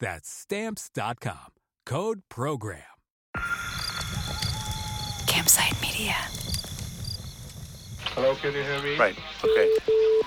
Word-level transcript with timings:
That's 0.00 0.28
stamps.com. 0.30 1.52
Code 1.84 2.22
program. 2.30 2.82
Campside 5.26 5.80
Media. 5.82 6.14
Hello, 8.14 8.34
can 8.34 8.54
you 8.54 8.62
hear 8.62 8.82
me? 8.82 8.96
Right. 8.96 9.16
Okay. 9.44 9.70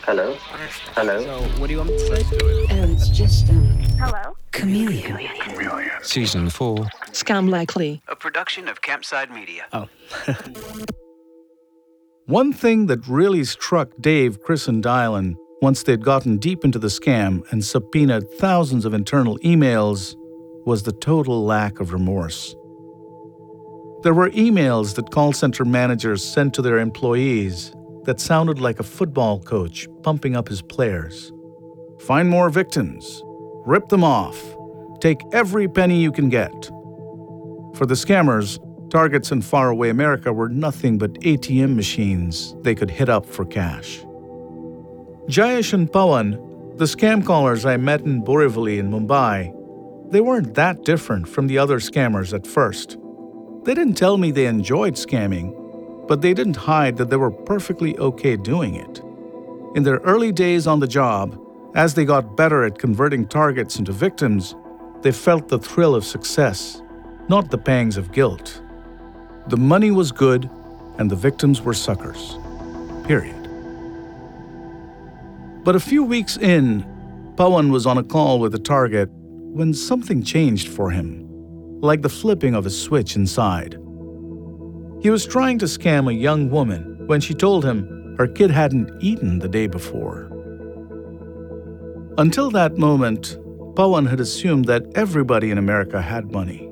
Hello? 0.03 0.35
Hello? 0.95 1.21
So, 1.21 1.41
what 1.59 1.67
do 1.67 1.73
you 1.73 1.79
want 1.79 1.89
me 1.89 1.97
to 1.97 2.16
say? 2.16 2.23
Oh, 2.71 2.91
it's 2.91 3.09
just 3.09 3.49
um, 3.49 3.66
Hello? 3.99 4.35
Chameleon. 4.51 5.19
Season 6.03 6.49
4. 6.49 6.75
scam 7.11 7.49
likely. 7.49 8.01
A 8.07 8.16
production 8.16 8.67
of 8.67 8.81
Campside 8.81 9.31
Media. 9.31 9.66
Oh. 9.73 9.89
One 12.25 12.53
thing 12.53 12.85
that 12.88 13.05
really 13.07 13.44
struck 13.44 13.89
Dave, 13.99 14.41
Chris, 14.41 14.67
and 14.67 14.83
Dylan 14.83 15.35
once 15.64 15.81
they'd 15.83 16.03
gotten 16.03 16.38
deep 16.38 16.66
into 16.66 16.78
the 16.78 16.89
scam 16.89 17.50
and 17.50 17.64
subpoenaed 17.64 18.30
thousands 18.31 18.83
of 18.83 18.94
internal 18.94 19.39
emails 19.39 20.17
was 20.66 20.83
the 20.83 20.92
total 20.92 21.45
lack 21.45 21.80
of 21.80 21.94
remorse. 21.94 22.53
There 24.03 24.14
were 24.14 24.30
emails 24.31 24.95
that 24.95 25.11
call 25.11 25.31
center 25.31 25.64
managers 25.64 26.22
sent 26.22 26.53
to 26.56 26.61
their 26.61 26.80
employees 26.80 27.73
that 28.03 28.19
sounded 28.19 28.59
like 28.59 28.81
a 28.81 28.84
football 28.84 29.39
coach 29.39 29.88
pumping 30.03 30.36
up 30.36 30.50
his 30.50 30.61
players. 30.61 31.31
Find 32.02 32.30
more 32.30 32.50
victims, 32.50 33.23
rip 33.66 33.88
them 33.88 34.03
off, 34.03 34.38
take 35.00 35.22
every 35.31 35.69
penny 35.69 36.02
you 36.02 36.11
can 36.11 36.28
get. 36.28 36.52
For 37.75 37.86
the 37.86 37.95
scammers, 37.95 38.59
targets 38.89 39.31
in 39.31 39.41
faraway 39.41 39.88
America 39.88 40.34
were 40.34 40.50
nothing 40.50 40.97
but 40.97 41.14
ATM 41.22 41.73
machines 41.73 42.53
they 42.64 42.75
could 42.75 42.91
hit 42.91 43.08
up 43.08 43.25
for 43.25 43.45
cash. 43.45 44.03
Jayesh 45.27 45.71
and 45.71 45.89
Pawan, 45.89 46.77
the 46.77 46.83
scam 46.83 47.25
callers 47.25 47.66
I 47.66 47.77
met 47.77 48.02
in 48.02 48.21
Borivali 48.21 48.77
in 48.77 48.91
Mumbai, 48.91 49.53
they 50.11 50.19
weren't 50.19 50.55
that 50.55 50.83
different 50.83 51.29
from 51.29 51.47
the 51.47 51.57
other 51.57 51.79
scammers 51.79 52.33
at 52.33 52.45
first. 52.45 52.97
They 53.63 53.73
didn't 53.73 53.95
tell 53.95 54.17
me 54.17 54.31
they 54.31 54.47
enjoyed 54.47 54.95
scamming, 54.95 55.55
but 56.09 56.21
they 56.21 56.33
didn't 56.33 56.57
hide 56.57 56.97
that 56.97 57.09
they 57.09 57.16
were 57.16 57.31
perfectly 57.31 57.97
okay 57.99 58.35
doing 58.35 58.75
it. 58.75 59.01
In 59.77 59.83
their 59.83 59.99
early 59.99 60.33
days 60.33 60.67
on 60.67 60.81
the 60.81 60.88
job, 60.88 61.39
as 61.73 61.94
they 61.94 62.03
got 62.03 62.35
better 62.35 62.66
at 62.66 62.78
converting 62.78 63.25
targets 63.25 63.79
into 63.79 63.94
victims, 63.94 64.55
they 65.03 65.13
felt 65.13 65.47
the 65.47 65.57
thrill 65.57 65.95
of 65.95 66.03
success, 66.03 66.81
not 67.29 67.50
the 67.50 67.57
pangs 67.57 67.95
of 67.95 68.11
guilt. 68.11 68.61
The 69.47 69.57
money 69.57 69.90
was 69.90 70.11
good, 70.11 70.50
and 70.97 71.09
the 71.09 71.16
victims 71.16 71.61
were 71.61 71.73
suckers. 71.73 72.38
Period. 73.05 73.42
But 75.63 75.75
a 75.75 75.79
few 75.79 76.03
weeks 76.03 76.35
in, 76.38 76.84
Pawan 77.35 77.72
was 77.72 77.85
on 77.85 77.97
a 77.97 78.03
call 78.03 78.40
with 78.40 78.53
a 78.53 78.59
target 78.59 79.09
when 79.12 79.74
something 79.74 80.22
changed 80.22 80.68
for 80.68 80.90
him, 80.90 81.25
like 81.79 82.01
the 82.01 82.09
flipping 82.09 82.53
of 82.53 82.66
a 82.66 82.69
switch 82.69 83.16
inside. 83.16 83.73
He 85.02 85.09
was 85.09 85.25
trying 85.25 85.59
to 85.59 85.66
scam 85.66 86.09
a 86.09 86.13
young 86.13 86.50
woman 86.50 87.07
when 87.07 87.22
she 87.22 87.34
told 87.34 87.63
him 87.63 88.16
her 88.18 88.28
kid 88.28 88.52
hadn't 88.52 88.91
eaten 89.02 89.40
the 89.40 89.47
day 89.47 89.68
before. 89.68 90.29
Until 92.18 92.52
that 92.52 92.78
moment, 92.78 93.38
Pawan 93.75 94.09
had 94.09 94.19
assumed 94.19 94.66
that 94.66 94.85
everybody 94.96 95.50
in 95.50 95.57
America 95.57 96.02
had 96.02 96.31
money. 96.31 96.69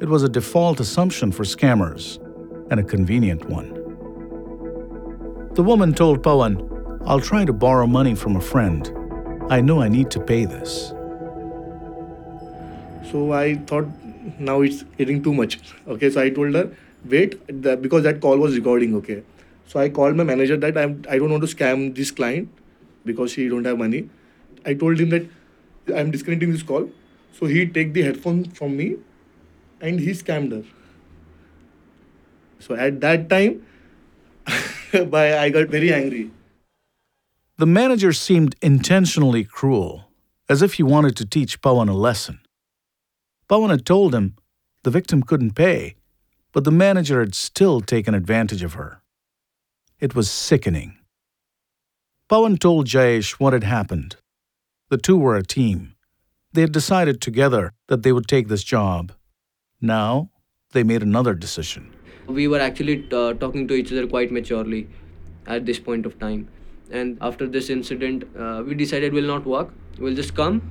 It 0.00 0.08
was 0.08 0.22
a 0.22 0.28
default 0.28 0.80
assumption 0.80 1.32
for 1.32 1.44
scammers, 1.44 2.18
and 2.70 2.80
a 2.80 2.84
convenient 2.84 3.44
one. 3.48 3.74
The 5.54 5.62
woman 5.62 5.92
told 5.92 6.22
Pawan, 6.22 6.69
I'll 7.06 7.20
try 7.20 7.44
to 7.44 7.52
borrow 7.52 7.86
money 7.86 8.14
from 8.14 8.36
a 8.36 8.40
friend. 8.40 8.92
I 9.48 9.60
know 9.60 9.80
I 9.80 9.88
need 9.88 10.10
to 10.12 10.20
pay 10.20 10.44
this. 10.44 10.92
So 13.10 13.32
I 13.32 13.56
thought 13.66 13.88
now 14.38 14.60
it's 14.60 14.82
getting 14.98 15.22
too 15.22 15.32
much. 15.32 15.58
Okay, 15.88 16.10
so 16.10 16.20
I 16.20 16.30
told 16.30 16.54
her, 16.54 16.70
wait, 17.04 17.44
because 17.82 18.04
that 18.04 18.20
call 18.20 18.36
was 18.38 18.54
recording. 18.54 18.94
Okay, 18.96 19.22
so 19.66 19.80
I 19.80 19.88
called 19.88 20.14
my 20.14 20.24
manager 20.24 20.56
that 20.58 20.76
I'm 20.76 21.02
I 21.08 21.18
don't 21.18 21.30
want 21.30 21.42
to 21.48 21.54
scam 21.54 21.94
this 21.94 22.10
client 22.10 22.48
because 23.04 23.32
she 23.32 23.48
don't 23.48 23.64
have 23.64 23.78
money. 23.78 24.08
I 24.64 24.74
told 24.74 25.00
him 25.00 25.08
that 25.10 25.26
I'm 25.96 26.10
disconnecting 26.10 26.52
this 26.52 26.62
call. 26.62 26.90
So 27.32 27.46
he 27.46 27.66
take 27.66 27.94
the 27.94 28.02
headphone 28.02 28.44
from 28.44 28.76
me, 28.76 28.96
and 29.80 29.98
he 29.98 30.10
scammed 30.10 30.52
her. 30.52 30.64
So 32.58 32.74
at 32.74 33.00
that 33.00 33.30
time, 33.30 33.66
I 34.46 35.48
got 35.48 35.68
very 35.68 35.94
angry. 35.94 36.30
The 37.60 37.66
manager 37.66 38.14
seemed 38.14 38.56
intentionally 38.62 39.44
cruel, 39.44 40.08
as 40.48 40.62
if 40.62 40.72
he 40.78 40.82
wanted 40.82 41.14
to 41.16 41.26
teach 41.26 41.60
Pawan 41.60 41.90
a 41.90 41.92
lesson. 41.92 42.40
Pawan 43.50 43.68
had 43.68 43.84
told 43.84 44.14
him 44.14 44.36
the 44.82 44.90
victim 44.90 45.22
couldn't 45.22 45.54
pay, 45.54 45.96
but 46.52 46.64
the 46.64 46.70
manager 46.70 47.20
had 47.20 47.34
still 47.34 47.82
taken 47.82 48.14
advantage 48.14 48.62
of 48.62 48.72
her. 48.80 49.02
It 49.98 50.14
was 50.14 50.30
sickening. 50.30 50.96
Pawan 52.30 52.58
told 52.58 52.86
Jayesh 52.86 53.32
what 53.32 53.52
had 53.52 53.64
happened. 53.64 54.16
The 54.88 54.96
two 54.96 55.18
were 55.18 55.36
a 55.36 55.42
team. 55.42 55.96
They 56.54 56.62
had 56.62 56.72
decided 56.72 57.20
together 57.20 57.74
that 57.88 58.02
they 58.02 58.12
would 58.12 58.26
take 58.26 58.48
this 58.48 58.64
job. 58.64 59.12
Now, 59.82 60.30
they 60.72 60.82
made 60.82 61.02
another 61.02 61.34
decision. 61.34 61.94
We 62.26 62.48
were 62.48 62.60
actually 62.60 63.06
uh, 63.12 63.34
talking 63.34 63.68
to 63.68 63.74
each 63.74 63.92
other 63.92 64.06
quite 64.06 64.32
maturely 64.32 64.88
at 65.46 65.66
this 65.66 65.78
point 65.78 66.06
of 66.06 66.18
time. 66.18 66.48
And 66.90 67.18
after 67.20 67.46
this 67.46 67.70
incident, 67.70 68.24
uh, 68.38 68.62
we 68.66 68.74
decided 68.74 69.12
we'll 69.12 69.26
not 69.26 69.46
work. 69.46 69.72
We'll 69.98 70.14
just 70.14 70.34
come. 70.34 70.62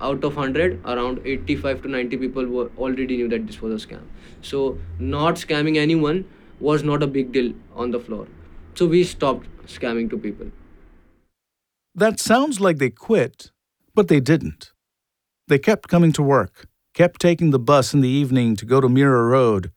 Out 0.00 0.22
of 0.22 0.36
100, 0.36 0.80
around 0.84 1.20
85 1.24 1.82
to 1.82 1.88
90 1.88 2.16
people 2.18 2.46
were 2.46 2.70
already 2.78 3.16
knew 3.16 3.28
that 3.28 3.46
this 3.46 3.60
was 3.60 3.82
a 3.82 3.86
scam. 3.86 4.02
So, 4.42 4.78
not 4.98 5.34
scamming 5.34 5.76
anyone 5.76 6.24
was 6.60 6.84
not 6.84 7.02
a 7.02 7.06
big 7.06 7.32
deal 7.32 7.52
on 7.74 7.90
the 7.90 7.98
floor. 7.98 8.28
So, 8.74 8.86
we 8.86 9.02
stopped 9.02 9.48
scamming 9.66 10.08
to 10.10 10.18
people. 10.18 10.52
That 11.94 12.20
sounds 12.20 12.60
like 12.60 12.78
they 12.78 12.90
quit, 12.90 13.50
but 13.92 14.06
they 14.06 14.20
didn't. 14.20 14.72
They 15.48 15.58
kept 15.58 15.88
coming 15.88 16.12
to 16.12 16.22
work, 16.22 16.68
kept 16.94 17.20
taking 17.20 17.50
the 17.50 17.58
bus 17.58 17.92
in 17.92 18.00
the 18.00 18.08
evening 18.08 18.54
to 18.56 18.66
go 18.66 18.80
to 18.80 18.88
Mira 18.88 19.24
Road, 19.24 19.72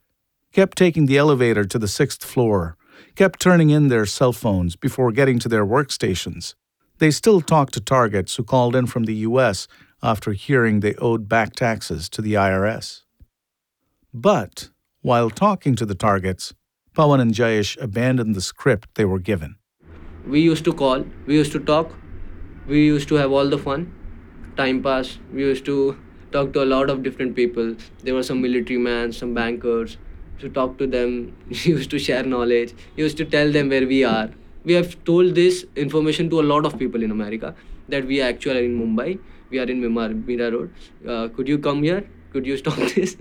kept 0.51 0.77
taking 0.77 1.07
the 1.07 1.17
elevator 1.17 1.65
to 1.65 1.79
the 1.79 1.87
sixth 1.87 2.23
floor, 2.23 2.77
kept 3.15 3.39
turning 3.39 3.69
in 3.69 3.87
their 3.87 4.05
cell 4.05 4.33
phones 4.33 4.75
before 4.75 5.11
getting 5.11 5.39
to 5.39 5.49
their 5.49 5.65
workstations. 5.65 6.55
They 6.99 7.11
still 7.11 7.41
talked 7.41 7.73
to 7.73 7.81
targets 7.81 8.35
who 8.35 8.43
called 8.43 8.75
in 8.75 8.87
from 8.87 9.05
the 9.05 9.15
US 9.27 9.67
after 10.03 10.33
hearing 10.33 10.79
they 10.79 10.95
owed 10.95 11.27
back 11.27 11.55
taxes 11.55 12.09
to 12.09 12.21
the 12.21 12.33
IRS. 12.33 13.01
But 14.13 14.69
while 15.01 15.29
talking 15.29 15.75
to 15.75 15.85
the 15.85 15.95
targets, 15.95 16.53
Pawan 16.95 17.21
and 17.21 17.33
Jayesh 17.33 17.81
abandoned 17.81 18.35
the 18.35 18.41
script 18.41 18.89
they 18.95 19.05
were 19.05 19.19
given. 19.19 19.55
We 20.27 20.41
used 20.41 20.65
to 20.65 20.73
call, 20.73 21.05
we 21.25 21.35
used 21.35 21.51
to 21.53 21.59
talk, 21.59 21.93
we 22.67 22.85
used 22.85 23.07
to 23.09 23.15
have 23.15 23.31
all 23.31 23.49
the 23.49 23.57
fun, 23.57 23.93
time 24.57 24.83
pass. 24.83 25.17
We 25.33 25.41
used 25.41 25.65
to 25.65 25.97
talk 26.31 26.53
to 26.53 26.63
a 26.63 26.69
lot 26.73 26.89
of 26.89 27.03
different 27.03 27.35
people. 27.35 27.75
There 28.03 28.13
were 28.13 28.23
some 28.23 28.41
military 28.41 28.79
men, 28.79 29.11
some 29.11 29.33
bankers. 29.33 29.97
To 30.41 30.49
talk 30.49 30.77
to 30.79 30.87
them, 30.87 31.35
used 31.49 31.89
to 31.91 31.99
share 31.99 32.23
knowledge. 32.23 32.73
Used 32.95 33.17
to 33.17 33.25
tell 33.25 33.51
them 33.51 33.69
where 33.69 33.87
we 33.87 34.03
are. 34.03 34.29
We 34.63 34.73
have 34.73 35.03
told 35.03 35.35
this 35.35 35.65
information 35.75 36.29
to 36.31 36.39
a 36.39 36.45
lot 36.53 36.65
of 36.65 36.77
people 36.77 37.03
in 37.03 37.11
America 37.11 37.55
that 37.89 38.05
we 38.05 38.21
are 38.21 38.29
actually 38.29 38.59
are 38.59 38.63
in 38.63 38.79
Mumbai. 38.79 39.19
We 39.49 39.59
are 39.59 39.63
in 39.63 39.81
Mira 39.81 40.51
Road. 40.51 40.73
Uh, 41.07 41.27
could 41.29 41.47
you 41.47 41.59
come 41.59 41.83
here? 41.83 42.07
Could 42.31 42.45
you 42.45 42.57
stop 42.63 42.77
this? 42.95 43.17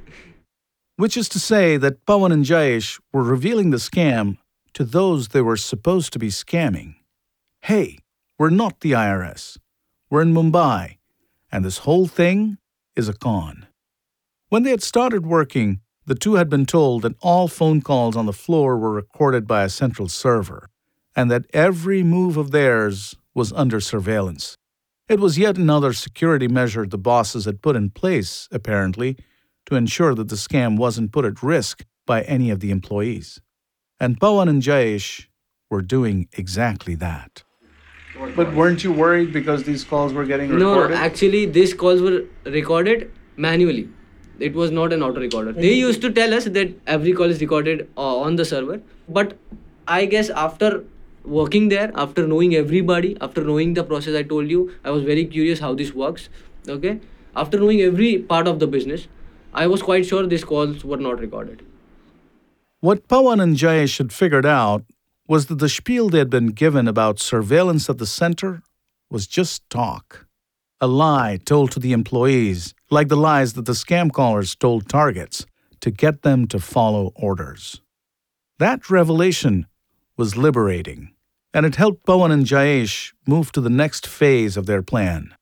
Which 0.96 1.16
is 1.16 1.28
to 1.30 1.38
say 1.38 1.76
that 1.76 2.04
Pawan 2.06 2.32
and 2.32 2.44
Jayesh 2.44 3.00
were 3.12 3.22
revealing 3.22 3.70
the 3.70 3.78
scam 3.78 4.38
to 4.74 4.84
those 4.84 5.28
they 5.28 5.42
were 5.42 5.56
supposed 5.56 6.12
to 6.12 6.18
be 6.18 6.28
scamming. 6.28 6.94
Hey, 7.62 7.98
we're 8.38 8.50
not 8.50 8.80
the 8.80 8.92
IRS. 8.92 9.58
We're 10.08 10.22
in 10.22 10.34
Mumbai, 10.34 10.96
and 11.52 11.64
this 11.64 11.78
whole 11.78 12.06
thing 12.06 12.58
is 12.96 13.08
a 13.08 13.12
con. 13.12 13.66
When 14.48 14.62
they 14.62 14.70
had 14.70 14.82
started 14.82 15.26
working, 15.26 15.80
the 16.10 16.16
two 16.16 16.34
had 16.34 16.50
been 16.50 16.66
told 16.66 17.02
that 17.02 17.14
all 17.20 17.46
phone 17.46 17.80
calls 17.80 18.16
on 18.16 18.26
the 18.26 18.32
floor 18.32 18.76
were 18.76 18.90
recorded 18.90 19.46
by 19.46 19.62
a 19.62 19.68
central 19.68 20.08
server, 20.08 20.68
and 21.14 21.30
that 21.30 21.46
every 21.54 22.02
move 22.02 22.36
of 22.36 22.50
theirs 22.50 23.14
was 23.32 23.52
under 23.52 23.78
surveillance. 23.78 24.56
It 25.08 25.20
was 25.20 25.38
yet 25.38 25.56
another 25.56 25.92
security 25.92 26.48
measure 26.48 26.84
the 26.84 26.98
bosses 26.98 27.44
had 27.44 27.62
put 27.62 27.76
in 27.76 27.90
place, 27.90 28.48
apparently, 28.50 29.18
to 29.66 29.76
ensure 29.76 30.16
that 30.16 30.30
the 30.30 30.34
scam 30.34 30.76
wasn't 30.76 31.12
put 31.12 31.24
at 31.24 31.44
risk 31.44 31.84
by 32.06 32.22
any 32.22 32.50
of 32.50 32.58
the 32.58 32.72
employees. 32.72 33.40
And 34.00 34.18
Pawan 34.18 34.48
and 34.48 34.62
Jayesh 34.62 35.28
were 35.70 35.80
doing 35.80 36.26
exactly 36.32 36.96
that. 36.96 37.44
But 38.34 38.52
weren't 38.52 38.82
you 38.82 38.92
worried 38.92 39.32
because 39.32 39.62
these 39.62 39.84
calls 39.84 40.12
were 40.12 40.24
getting 40.24 40.50
recorded? 40.50 40.90
no, 40.90 40.96
actually, 40.96 41.46
these 41.46 41.72
calls 41.72 42.02
were 42.02 42.24
recorded 42.46 43.12
manually. 43.36 43.88
It 44.40 44.54
was 44.54 44.70
not 44.70 44.92
an 44.92 45.02
auto 45.02 45.20
recorder. 45.20 45.52
They 45.52 45.74
used 45.74 46.00
to 46.02 46.10
tell 46.10 46.32
us 46.34 46.44
that 46.44 46.72
every 46.86 47.12
call 47.12 47.30
is 47.30 47.40
recorded 47.40 47.88
uh, 47.96 48.16
on 48.18 48.36
the 48.36 48.44
server. 48.44 48.80
But 49.08 49.36
I 49.86 50.06
guess 50.06 50.30
after 50.30 50.84
working 51.24 51.68
there, 51.68 51.92
after 51.94 52.26
knowing 52.26 52.54
everybody, 52.54 53.16
after 53.20 53.44
knowing 53.44 53.74
the 53.74 53.84
process 53.84 54.14
I 54.14 54.22
told 54.22 54.50
you, 54.50 54.72
I 54.84 54.90
was 54.90 55.02
very 55.02 55.24
curious 55.26 55.60
how 55.60 55.74
this 55.74 55.94
works. 55.94 56.28
Okay. 56.68 57.00
After 57.36 57.58
knowing 57.58 57.80
every 57.80 58.18
part 58.18 58.48
of 58.48 58.58
the 58.58 58.66
business, 58.66 59.08
I 59.52 59.66
was 59.66 59.82
quite 59.82 60.06
sure 60.06 60.26
these 60.26 60.44
calls 60.44 60.84
were 60.84 60.96
not 60.96 61.20
recorded. 61.20 61.64
What 62.80 63.08
Pawan 63.08 63.42
and 63.42 63.56
Jayesh 63.56 63.98
had 63.98 64.12
figured 64.12 64.46
out 64.46 64.84
was 65.28 65.46
that 65.46 65.58
the 65.58 65.68
spiel 65.68 66.08
they 66.08 66.18
had 66.18 66.30
been 66.30 66.48
given 66.48 66.88
about 66.88 67.20
surveillance 67.20 67.90
at 67.90 67.98
the 67.98 68.06
center 68.06 68.62
was 69.10 69.26
just 69.26 69.68
talk. 69.68 70.26
A 70.80 70.86
lie 70.86 71.38
told 71.44 71.72
to 71.72 71.80
the 71.80 71.92
employees, 71.92 72.74
like 72.90 73.08
the 73.08 73.16
lies 73.16 73.52
that 73.54 73.66
the 73.66 73.72
scam 73.72 74.12
callers 74.12 74.54
told 74.54 74.88
targets, 74.88 75.46
to 75.80 75.90
get 75.90 76.22
them 76.22 76.46
to 76.48 76.58
follow 76.58 77.12
orders. 77.16 77.80
That 78.58 78.90
revelation 78.90 79.66
was 80.16 80.36
liberating, 80.36 81.14
and 81.54 81.64
it 81.64 81.76
helped 81.76 82.04
Pawan 82.04 82.32
and 82.32 82.44
Jayesh 82.44 83.12
move 83.26 83.52
to 83.52 83.60
the 83.60 83.70
next 83.70 84.06
phase 84.06 84.56
of 84.56 84.66
their 84.66 84.82
plan. 84.82 85.34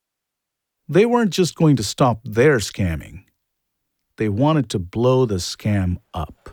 They 0.89 1.05
weren't 1.05 1.33
just 1.33 1.55
going 1.55 1.77
to 1.77 1.83
stop 1.83 2.21
their 2.25 2.59
scamming, 2.59 3.25
they 4.17 4.29
wanted 4.29 4.69
to 4.71 4.79
blow 4.79 5.27
the 5.27 5.37
scam 5.37 5.97
up. 6.13 6.51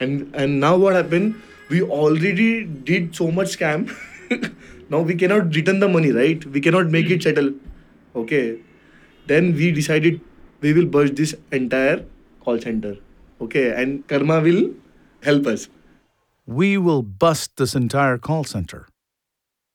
And 0.00 0.34
and 0.34 0.60
now 0.60 0.76
what 0.76 0.94
happened? 0.94 1.40
We 1.70 1.82
already 1.82 2.64
did 2.64 3.14
so 3.14 3.30
much 3.30 3.58
scam. 3.58 3.94
now 4.90 5.00
we 5.00 5.14
cannot 5.14 5.54
return 5.54 5.80
the 5.80 5.88
money, 5.88 6.12
right? 6.12 6.44
We 6.46 6.60
cannot 6.60 6.86
make 6.86 7.10
it 7.10 7.22
settle. 7.22 7.52
Okay. 8.16 8.58
Then 9.28 9.54
we 9.54 9.70
decided 9.72 10.20
we 10.60 10.72
will 10.72 10.86
burst 10.86 11.16
this 11.16 11.34
entire 11.52 12.04
call 12.44 12.60
center. 12.60 12.96
Okay. 13.40 13.66
And 13.80 14.06
Karma 14.08 14.40
will 14.40 14.62
help 15.22 15.46
us. 15.56 15.68
we 16.58 16.68
will 16.84 17.02
bust 17.22 17.50
this 17.60 17.74
entire 17.78 18.16
call 18.26 18.44
center 18.50 18.78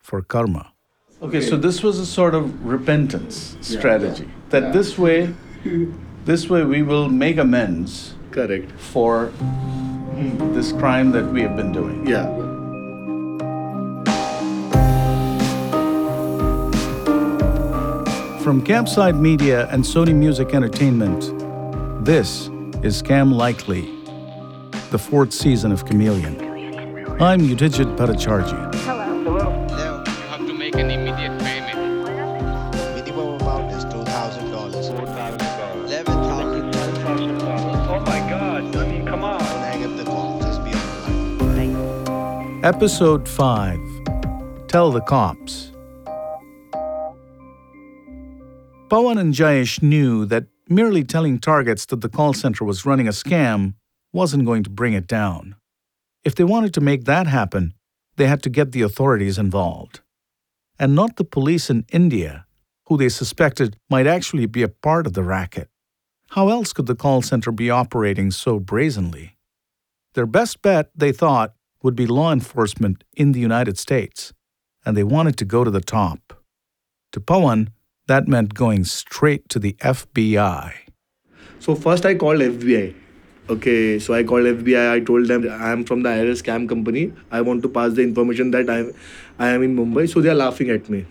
for 0.07 0.21
karma. 0.33 0.61
Okay, 1.25 1.41
so 1.49 1.55
this 1.65 1.83
was 1.87 1.99
a 1.99 2.05
sort 2.05 2.33
of 2.37 2.47
repentance 2.65 3.57
strategy. 3.61 4.25
That 4.49 4.73
this 4.73 4.97
way, 4.97 5.17
this 6.25 6.49
way 6.49 6.63
we 6.63 6.81
will 6.81 7.09
make 7.09 7.37
amends 7.37 8.15
Correct. 8.31 8.71
for 8.93 9.31
this 10.57 10.71
crime 10.81 11.11
that 11.11 11.31
we 11.31 11.43
have 11.43 11.55
been 11.55 11.71
doing. 11.71 12.07
Yeah. 12.07 12.25
From 18.43 18.61
Campside 18.61 19.17
Media 19.17 19.69
and 19.69 19.85
Sony 19.85 20.13
Music 20.13 20.53
Entertainment, 20.53 21.21
this 22.03 22.49
is 22.83 23.01
Scam 23.01 23.33
Likely, 23.33 23.89
the 24.91 24.97
fourth 24.99 25.31
season 25.31 25.71
of 25.71 25.85
Chameleon. 25.85 26.35
I'm 27.21 27.39
Yudhijit 27.39 27.95
Bhattacharjee. 27.95 28.75
Hello. 28.83 29.23
Hello. 29.23 29.67
Hello. 29.69 30.03
You 30.05 30.11
have 30.27 30.45
to 30.45 30.53
make 30.53 30.75
an 30.75 30.91
immediate 30.91 31.39
payment. 31.39 31.77
Minimum 32.95 33.39
amount 33.41 33.71
is 33.71 33.85
two 33.85 34.03
thousand 34.03 34.51
dollars. 34.51 34.89
Four 34.89 35.05
thousand. 35.05 35.41
Eleven 35.85 36.05
thousand. 36.13 36.73
Eleven 36.73 36.95
thousand 36.95 37.37
dollars. 37.37 37.87
Oh 37.89 37.99
my 38.01 38.19
god, 38.29 38.75
I 38.75 38.87
mean, 38.89 39.05
come 39.07 39.23
on. 39.23 39.39
Don't 39.39 39.49
hang 39.61 39.85
up 39.85 39.95
the 39.97 40.03
call. 40.03 40.41
Just 40.41 40.61
be 40.65 40.73
on 40.73 41.37
the 41.37 42.11
line. 42.11 42.65
Episode 42.65 43.25
5 43.25 43.79
Tell 44.67 44.91
the 44.91 45.01
Cops. 45.01 45.62
Pawan 48.93 49.19
and 49.19 49.33
Jayesh 49.33 49.81
knew 49.81 50.23
that 50.27 50.45
merely 50.69 51.03
telling 51.03 51.39
targets 51.39 51.83
that 51.87 52.01
the 52.01 52.07
call 52.07 52.31
center 52.31 52.63
was 52.63 52.85
running 52.85 53.07
a 53.07 53.11
scam 53.11 53.73
wasn't 54.11 54.45
going 54.45 54.61
to 54.65 54.69
bring 54.69 54.93
it 54.93 55.07
down. 55.07 55.55
If 56.23 56.35
they 56.35 56.43
wanted 56.43 56.75
to 56.75 56.79
make 56.79 57.05
that 57.05 57.25
happen, 57.25 57.73
they 58.17 58.27
had 58.27 58.43
to 58.43 58.51
get 58.51 58.71
the 58.71 58.83
authorities 58.83 59.39
involved. 59.39 60.01
And 60.77 60.93
not 60.93 61.15
the 61.15 61.23
police 61.23 61.71
in 61.71 61.87
India, 61.91 62.45
who 62.85 62.95
they 62.95 63.09
suspected 63.09 63.77
might 63.89 64.05
actually 64.05 64.45
be 64.45 64.61
a 64.61 64.67
part 64.67 65.07
of 65.07 65.13
the 65.13 65.23
racket. 65.23 65.69
How 66.29 66.49
else 66.49 66.71
could 66.71 66.85
the 66.85 66.93
call 66.93 67.23
center 67.23 67.51
be 67.51 67.71
operating 67.71 68.29
so 68.29 68.59
brazenly? 68.59 69.39
Their 70.13 70.27
best 70.27 70.61
bet, 70.61 70.91
they 70.95 71.11
thought, 71.11 71.55
would 71.81 71.95
be 71.95 72.05
law 72.05 72.31
enforcement 72.31 73.03
in 73.17 73.31
the 73.31 73.39
United 73.39 73.79
States, 73.79 74.33
and 74.85 74.95
they 74.95 75.03
wanted 75.03 75.35
to 75.37 75.45
go 75.45 75.63
to 75.63 75.71
the 75.71 75.81
top. 75.81 76.43
To 77.13 77.19
Pawan, 77.19 77.69
that 78.07 78.27
meant 78.27 78.53
going 78.53 78.83
straight 78.83 79.49
to 79.49 79.59
the 79.59 79.73
FBI. 79.73 80.73
So 81.59 81.75
first 81.75 82.05
I 82.05 82.15
called 82.15 82.39
FBI. 82.39 82.95
Okay, 83.49 83.99
so 83.99 84.13
I 84.13 84.23
called 84.23 84.45
FBI. 84.45 84.91
I 84.91 84.99
told 85.01 85.27
them 85.27 85.49
I 85.49 85.71
am 85.71 85.83
from 85.83 86.03
the 86.03 86.09
IRS 86.09 86.43
scam 86.43 86.67
company. 86.67 87.13
I 87.31 87.41
want 87.41 87.61
to 87.63 87.69
pass 87.69 87.93
the 87.93 88.01
information 88.01 88.51
that 88.51 88.69
I 88.69 88.79
am, 88.79 88.93
I 89.39 89.49
am 89.49 89.63
in 89.63 89.75
Mumbai. 89.75 90.11
So 90.11 90.21
they 90.21 90.29
are 90.29 90.35
laughing 90.35 90.69
at 90.69 90.89
me. 90.89 91.05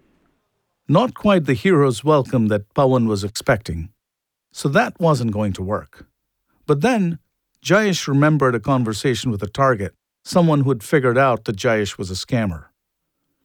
Not 0.88 1.14
quite 1.14 1.46
the 1.46 1.54
hero's 1.54 2.04
welcome 2.04 2.48
that 2.48 2.72
Pawan 2.74 3.08
was 3.08 3.24
expecting. 3.24 3.90
So 4.52 4.68
that 4.68 4.98
wasn't 5.00 5.32
going 5.32 5.52
to 5.54 5.62
work. 5.62 6.06
But 6.66 6.80
then, 6.80 7.18
Jayesh 7.64 8.06
remembered 8.06 8.54
a 8.54 8.60
conversation 8.60 9.30
with 9.30 9.42
a 9.42 9.48
target, 9.48 9.94
someone 10.22 10.60
who 10.60 10.70
had 10.70 10.82
figured 10.84 11.18
out 11.18 11.44
that 11.44 11.56
Jayesh 11.56 11.98
was 11.98 12.10
a 12.10 12.14
scammer. 12.14 12.66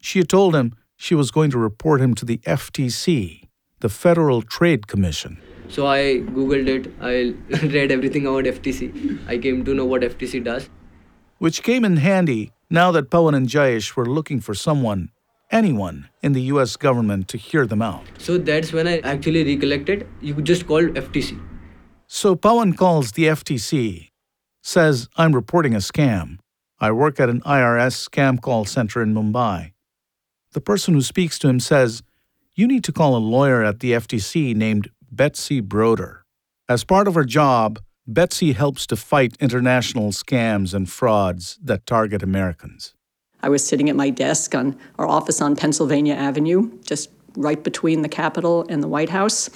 She 0.01 0.20
had 0.20 0.30
told 0.30 0.56
him 0.56 0.75
she 1.06 1.15
was 1.15 1.32
going 1.32 1.50
to 1.51 1.58
report 1.58 2.01
him 2.01 2.13
to 2.13 2.25
the 2.25 2.38
FTC, 2.39 3.48
the 3.79 3.89
Federal 3.89 4.41
Trade 4.41 4.88
Commission. 4.88 5.41
So 5.70 5.88
I 5.88 6.00
googled 6.38 6.68
it. 6.68 6.91
I 7.00 7.13
read 7.68 7.91
everything 7.91 8.25
about 8.27 8.44
FTC. 8.44 9.20
I 9.27 9.38
came 9.38 9.63
to 9.65 9.74
know 9.74 9.86
what 9.86 10.01
FTC 10.01 10.44
does. 10.44 10.70
which 11.38 11.63
came 11.63 11.86
in 11.86 11.96
handy 11.98 12.51
now 12.70 12.91
that 12.96 13.10
Pawan 13.10 13.36
and 13.36 13.48
Jayesh 13.48 13.96
were 13.96 14.06
looking 14.06 14.41
for 14.41 14.53
someone, 14.53 15.10
anyone, 15.60 16.10
in 16.22 16.34
the 16.34 16.41
US 16.53 16.75
government 16.75 17.29
to 17.29 17.38
hear 17.38 17.65
them 17.65 17.82
out. 17.82 18.03
So 18.18 18.38
that's 18.38 18.74
when 18.74 18.86
I 18.94 18.98
actually 19.13 19.44
recollected. 19.46 20.06
You 20.20 20.34
just 20.51 20.68
called 20.68 20.96
FTC. 21.06 21.39
So 22.08 22.36
Pawan 22.36 22.75
calls 22.75 23.13
the 23.13 23.25
FTC, 23.38 24.10
says, 24.62 25.08
I'm 25.15 25.34
reporting 25.34 25.74
a 25.74 25.77
scam. 25.91 26.39
I 26.88 26.91
work 26.91 27.20
at 27.22 27.29
an 27.29 27.41
IRS 27.58 27.96
scam 28.10 28.41
call 28.41 28.65
center 28.65 29.01
in 29.01 29.13
Mumbai. 29.13 29.72
The 30.53 30.62
person 30.62 30.96
who 30.96 31.01
speaks 31.01 31.38
to 31.39 31.48
him 31.48 31.60
says, 31.60 32.01
You 32.56 32.68
need 32.68 32.84
to 32.86 32.91
call 32.91 33.15
a 33.15 33.20
lawyer 33.20 33.63
at 33.63 33.82
the 33.82 33.91
FTC 33.91 34.56
named 34.56 34.89
Betsy 35.12 35.60
Broder. 35.60 36.25
As 36.68 36.84
part 36.84 37.08
of 37.08 37.15
her 37.15 37.24
job, 37.24 37.79
Betsy 38.08 38.53
helps 38.53 38.88
to 38.88 38.96
fight 38.96 39.38
international 39.39 40.12
scams 40.12 40.74
and 40.74 40.89
frauds 40.89 41.60
that 41.63 41.86
target 41.86 42.24
Americans. 42.24 42.96
I 43.41 43.50
was 43.50 43.65
sitting 43.65 43.89
at 43.89 43.96
my 43.96 44.10
desk 44.10 44.56
on 44.56 44.75
our 44.98 45.08
office 45.08 45.41
on 45.41 45.56
Pennsylvania 45.56 46.15
Avenue, 46.15 46.72
just 46.84 47.12
right 47.36 47.63
between 47.63 48.01
the 48.01 48.10
Capitol 48.10 48.65
and 48.68 48.82
the 48.82 48.88
White 48.88 49.10
House. 49.10 49.50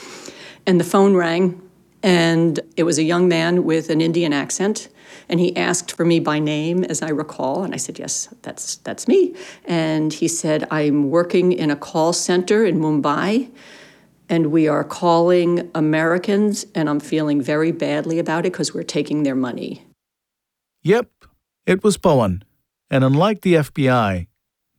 And 0.68 0.80
the 0.80 0.86
phone 0.86 1.16
rang, 1.16 1.60
and 2.04 2.60
it 2.78 2.84
was 2.84 3.00
a 3.00 3.04
young 3.04 3.28
man 3.28 3.64
with 3.64 3.90
an 3.90 4.00
Indian 4.00 4.32
accent. 4.32 4.90
And 5.34 5.40
he 5.40 5.58
asked 5.58 5.92
for 5.92 6.06
me 6.06 6.20
by 6.20 6.38
name, 6.38 6.84
as 6.84 7.02
I 7.02 7.10
recall. 7.10 7.64
And 7.64 7.74
I 7.74 7.78
said, 7.78 7.98
Yes, 7.98 8.30
that's, 8.44 8.76
that's 8.76 9.08
me. 9.08 9.34
And 9.66 10.14
he 10.14 10.28
said, 10.28 10.68
I'm 10.70 11.10
working 11.10 11.54
in 11.54 11.72
a 11.72 11.76
call 11.76 12.14
center 12.14 12.64
in 12.64 12.80
Mumbai, 12.80 13.50
and 14.30 14.52
we 14.52 14.68
are 14.68 14.84
calling 14.84 15.72
Americans, 15.74 16.68
and 16.76 16.88
I'm 16.88 17.00
feeling 17.00 17.42
very 17.42 17.72
badly 17.72 18.20
about 18.20 18.46
it 18.46 18.54
because 18.54 18.76
we're 18.76 18.84
taking 18.84 19.24
their 19.24 19.34
money. 19.34 19.84
Yep, 20.84 21.10
it 21.66 21.84
was 21.84 21.98
Pawan. 21.98 22.44
And 22.92 23.04
unlike 23.04 23.42
the 23.42 23.56
FBI, 23.56 24.28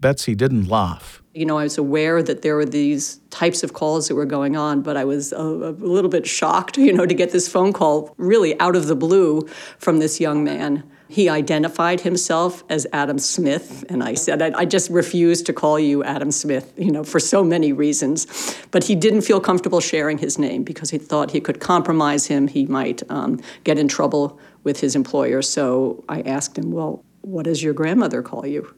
Betsy 0.05 0.35
didn't 0.35 0.67
laugh. 0.67 1.23
You 1.33 1.47
know, 1.47 1.57
I 1.57 1.63
was 1.63 1.79
aware 1.79 2.23
that 2.23 2.43
there 2.43 2.57
were 2.57 2.67
these 2.67 3.21
types 3.31 3.63
of 3.63 3.73
calls 3.73 4.09
that 4.09 4.15
were 4.15 4.27
going 4.27 4.55
on, 4.55 4.83
but 4.83 4.99
I 4.99 5.07
was 5.07 5.33
a, 5.33 5.39
a, 5.39 5.73
little 5.73 6.11
bit 6.11 6.27
shocked, 6.27 6.77
you 6.77 6.93
know, 6.93 7.07
to 7.07 7.15
get 7.15 7.31
this 7.31 7.49
phone 7.49 7.73
call 7.73 8.15
really 8.19 8.61
out 8.61 8.77
of 8.77 8.87
the 8.87 8.95
blue 8.95 9.49
from 9.79 10.01
this 10.01 10.21
young 10.21 10.45
man. 10.45 10.85
He 11.09 11.31
identified 11.31 12.03
himself 12.03 12.65
as 12.69 12.87
Adam 12.93 13.19
Smith, 13.19 13.83
and 13.89 14.03
I 14.05 14.13
said, 14.13 14.43
I, 14.43 14.53
I 14.59 14.65
just 14.67 14.91
refuse 14.91 15.41
to 15.45 15.55
call 15.55 15.81
you 15.81 16.05
Adam 16.05 16.31
Smith, 16.31 16.75
you 16.77 16.91
know, 16.91 17.03
for 17.03 17.19
so 17.19 17.43
many 17.43 17.73
reasons. 17.73 18.27
But 18.73 18.85
he 18.85 18.95
didn't 18.95 19.23
feel 19.23 19.41
comfortable 19.41 19.81
sharing 19.81 20.19
his 20.19 20.39
name 20.39 20.65
because 20.65 20.91
he 20.91 20.99
thought 20.99 21.31
he 21.31 21.41
could 21.41 21.61
compromise 21.61 22.27
him. 22.27 22.47
He 22.47 22.67
might 22.67 23.03
um, 23.11 23.41
get 23.65 23.79
in 23.79 23.89
trouble 23.89 24.39
with 24.65 24.81
his 24.81 24.97
employer. 24.97 25.41
So 25.41 26.05
I 26.11 26.21
asked 26.21 26.59
him, 26.59 26.73
Well, 26.73 27.03
what 27.23 27.47
does 27.47 27.63
your 27.63 27.73
grandmother 27.73 28.21
call 28.21 28.47
you? 28.47 28.75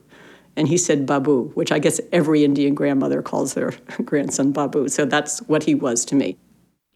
And 0.56 0.68
he 0.68 0.78
said 0.78 1.06
Babu, 1.06 1.50
which 1.54 1.70
I 1.70 1.78
guess 1.78 2.00
every 2.12 2.44
Indian 2.44 2.74
grandmother 2.74 3.22
calls 3.22 3.54
their 3.54 3.74
grandson 4.04 4.52
Babu. 4.52 4.88
So 4.88 5.04
that's 5.04 5.40
what 5.42 5.64
he 5.64 5.74
was 5.74 6.04
to 6.06 6.14
me. 6.14 6.38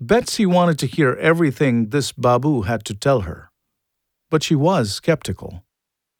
Betsy 0.00 0.46
wanted 0.46 0.78
to 0.78 0.86
hear 0.86 1.14
everything 1.20 1.90
this 1.90 2.10
Babu 2.12 2.62
had 2.62 2.84
to 2.86 2.94
tell 2.94 3.20
her. 3.22 3.50
But 4.30 4.42
she 4.42 4.54
was 4.54 4.92
skeptical. 4.92 5.62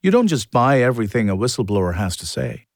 You 0.03 0.11
don't 0.11 0.29
just 0.29 0.51
buy 0.51 0.83
everything 0.83 1.31
a 1.31 1.37
whistleblower 1.37 1.95
has 1.95 2.17
to 2.19 2.27
say. 2.27 2.67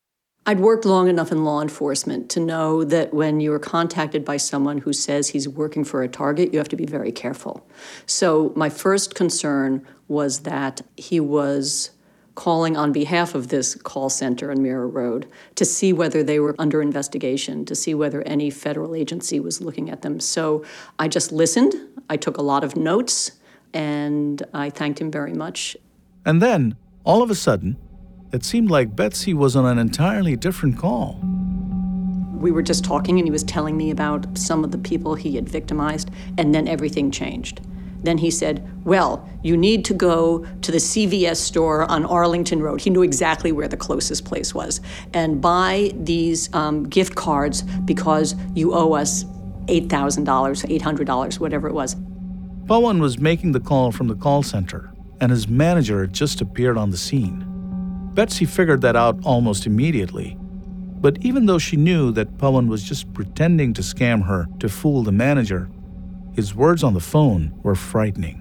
I'd 0.46 0.60
worked 0.60 0.84
long 0.84 1.08
enough 1.08 1.32
in 1.32 1.44
law 1.44 1.62
enforcement 1.62 2.28
to 2.30 2.40
know 2.40 2.84
that 2.84 3.14
when 3.14 3.40
you're 3.40 3.58
contacted 3.58 4.26
by 4.26 4.36
someone 4.36 4.78
who 4.78 4.92
says 4.92 5.28
he's 5.28 5.48
working 5.48 5.84
for 5.84 6.02
a 6.02 6.08
target, 6.08 6.52
you 6.52 6.58
have 6.58 6.68
to 6.68 6.76
be 6.76 6.84
very 6.84 7.12
careful. 7.12 7.66
So, 8.04 8.52
my 8.54 8.68
first 8.68 9.14
concern 9.14 9.86
was 10.06 10.40
that 10.40 10.82
he 10.96 11.18
was 11.18 11.90
calling 12.34 12.76
on 12.76 12.92
behalf 12.92 13.34
of 13.34 13.48
this 13.48 13.74
call 13.76 14.10
center 14.10 14.50
on 14.50 14.62
Mira 14.62 14.86
Road 14.86 15.28
to 15.54 15.64
see 15.64 15.92
whether 15.92 16.22
they 16.22 16.40
were 16.40 16.56
under 16.58 16.82
investigation, 16.82 17.64
to 17.64 17.74
see 17.74 17.94
whether 17.94 18.22
any 18.22 18.50
federal 18.50 18.94
agency 18.94 19.38
was 19.38 19.60
looking 19.60 19.88
at 19.88 20.02
them. 20.02 20.18
So 20.18 20.64
I 20.98 21.08
just 21.08 21.30
listened, 21.30 21.74
I 22.10 22.16
took 22.16 22.36
a 22.36 22.42
lot 22.42 22.64
of 22.64 22.76
notes, 22.76 23.32
and 23.72 24.42
I 24.52 24.70
thanked 24.70 25.00
him 25.00 25.10
very 25.10 25.32
much. 25.32 25.76
And 26.24 26.42
then, 26.42 26.76
all 27.04 27.22
of 27.22 27.30
a 27.30 27.34
sudden, 27.34 27.76
it 28.32 28.44
seemed 28.44 28.70
like 28.70 28.96
Betsy 28.96 29.34
was 29.34 29.54
on 29.54 29.66
an 29.66 29.78
entirely 29.78 30.36
different 30.36 30.78
call. 30.78 31.20
We 32.34 32.50
were 32.50 32.62
just 32.62 32.84
talking, 32.84 33.18
and 33.18 33.26
he 33.26 33.30
was 33.30 33.44
telling 33.44 33.76
me 33.76 33.90
about 33.90 34.36
some 34.36 34.64
of 34.64 34.70
the 34.70 34.78
people 34.78 35.14
he 35.14 35.36
had 35.36 35.48
victimized, 35.48 36.10
and 36.36 36.54
then 36.54 36.66
everything 36.66 37.10
changed. 37.10 37.60
Then 38.04 38.18
he 38.18 38.30
said, 38.30 38.66
Well, 38.84 39.28
you 39.42 39.56
need 39.56 39.84
to 39.86 39.94
go 39.94 40.46
to 40.62 40.70
the 40.70 40.78
CVS 40.78 41.36
store 41.36 41.90
on 41.90 42.04
Arlington 42.04 42.62
Road. 42.62 42.80
He 42.80 42.90
knew 42.90 43.02
exactly 43.02 43.50
where 43.50 43.68
the 43.68 43.76
closest 43.76 44.24
place 44.24 44.54
was, 44.54 44.80
and 45.12 45.40
buy 45.40 45.92
these 45.94 46.52
um, 46.54 46.84
gift 46.84 47.14
cards 47.14 47.62
because 47.84 48.34
you 48.54 48.74
owe 48.74 48.92
us 48.92 49.24
$8,000, 49.66 50.24
$800, 50.24 51.40
whatever 51.40 51.68
it 51.68 51.74
was. 51.74 51.96
Pawan 52.66 53.00
was 53.00 53.18
making 53.18 53.52
the 53.52 53.60
call 53.60 53.92
from 53.92 54.08
the 54.08 54.14
call 54.14 54.42
center, 54.42 54.90
and 55.20 55.30
his 55.30 55.48
manager 55.48 56.02
had 56.02 56.12
just 56.12 56.40
appeared 56.40 56.76
on 56.76 56.90
the 56.90 56.96
scene. 56.96 57.44
Betsy 58.14 58.44
figured 58.44 58.80
that 58.82 58.96
out 58.96 59.18
almost 59.24 59.66
immediately. 59.66 60.36
But 61.00 61.18
even 61.22 61.46
though 61.46 61.58
she 61.58 61.76
knew 61.76 62.12
that 62.12 62.38
Pawan 62.38 62.68
was 62.68 62.82
just 62.82 63.12
pretending 63.12 63.74
to 63.74 63.82
scam 63.82 64.24
her 64.26 64.48
to 64.60 64.68
fool 64.68 65.02
the 65.02 65.12
manager, 65.12 65.68
his 66.34 66.54
words 66.54 66.82
on 66.82 66.94
the 66.94 67.00
phone 67.00 67.58
were 67.62 67.74
frightening. 67.74 68.40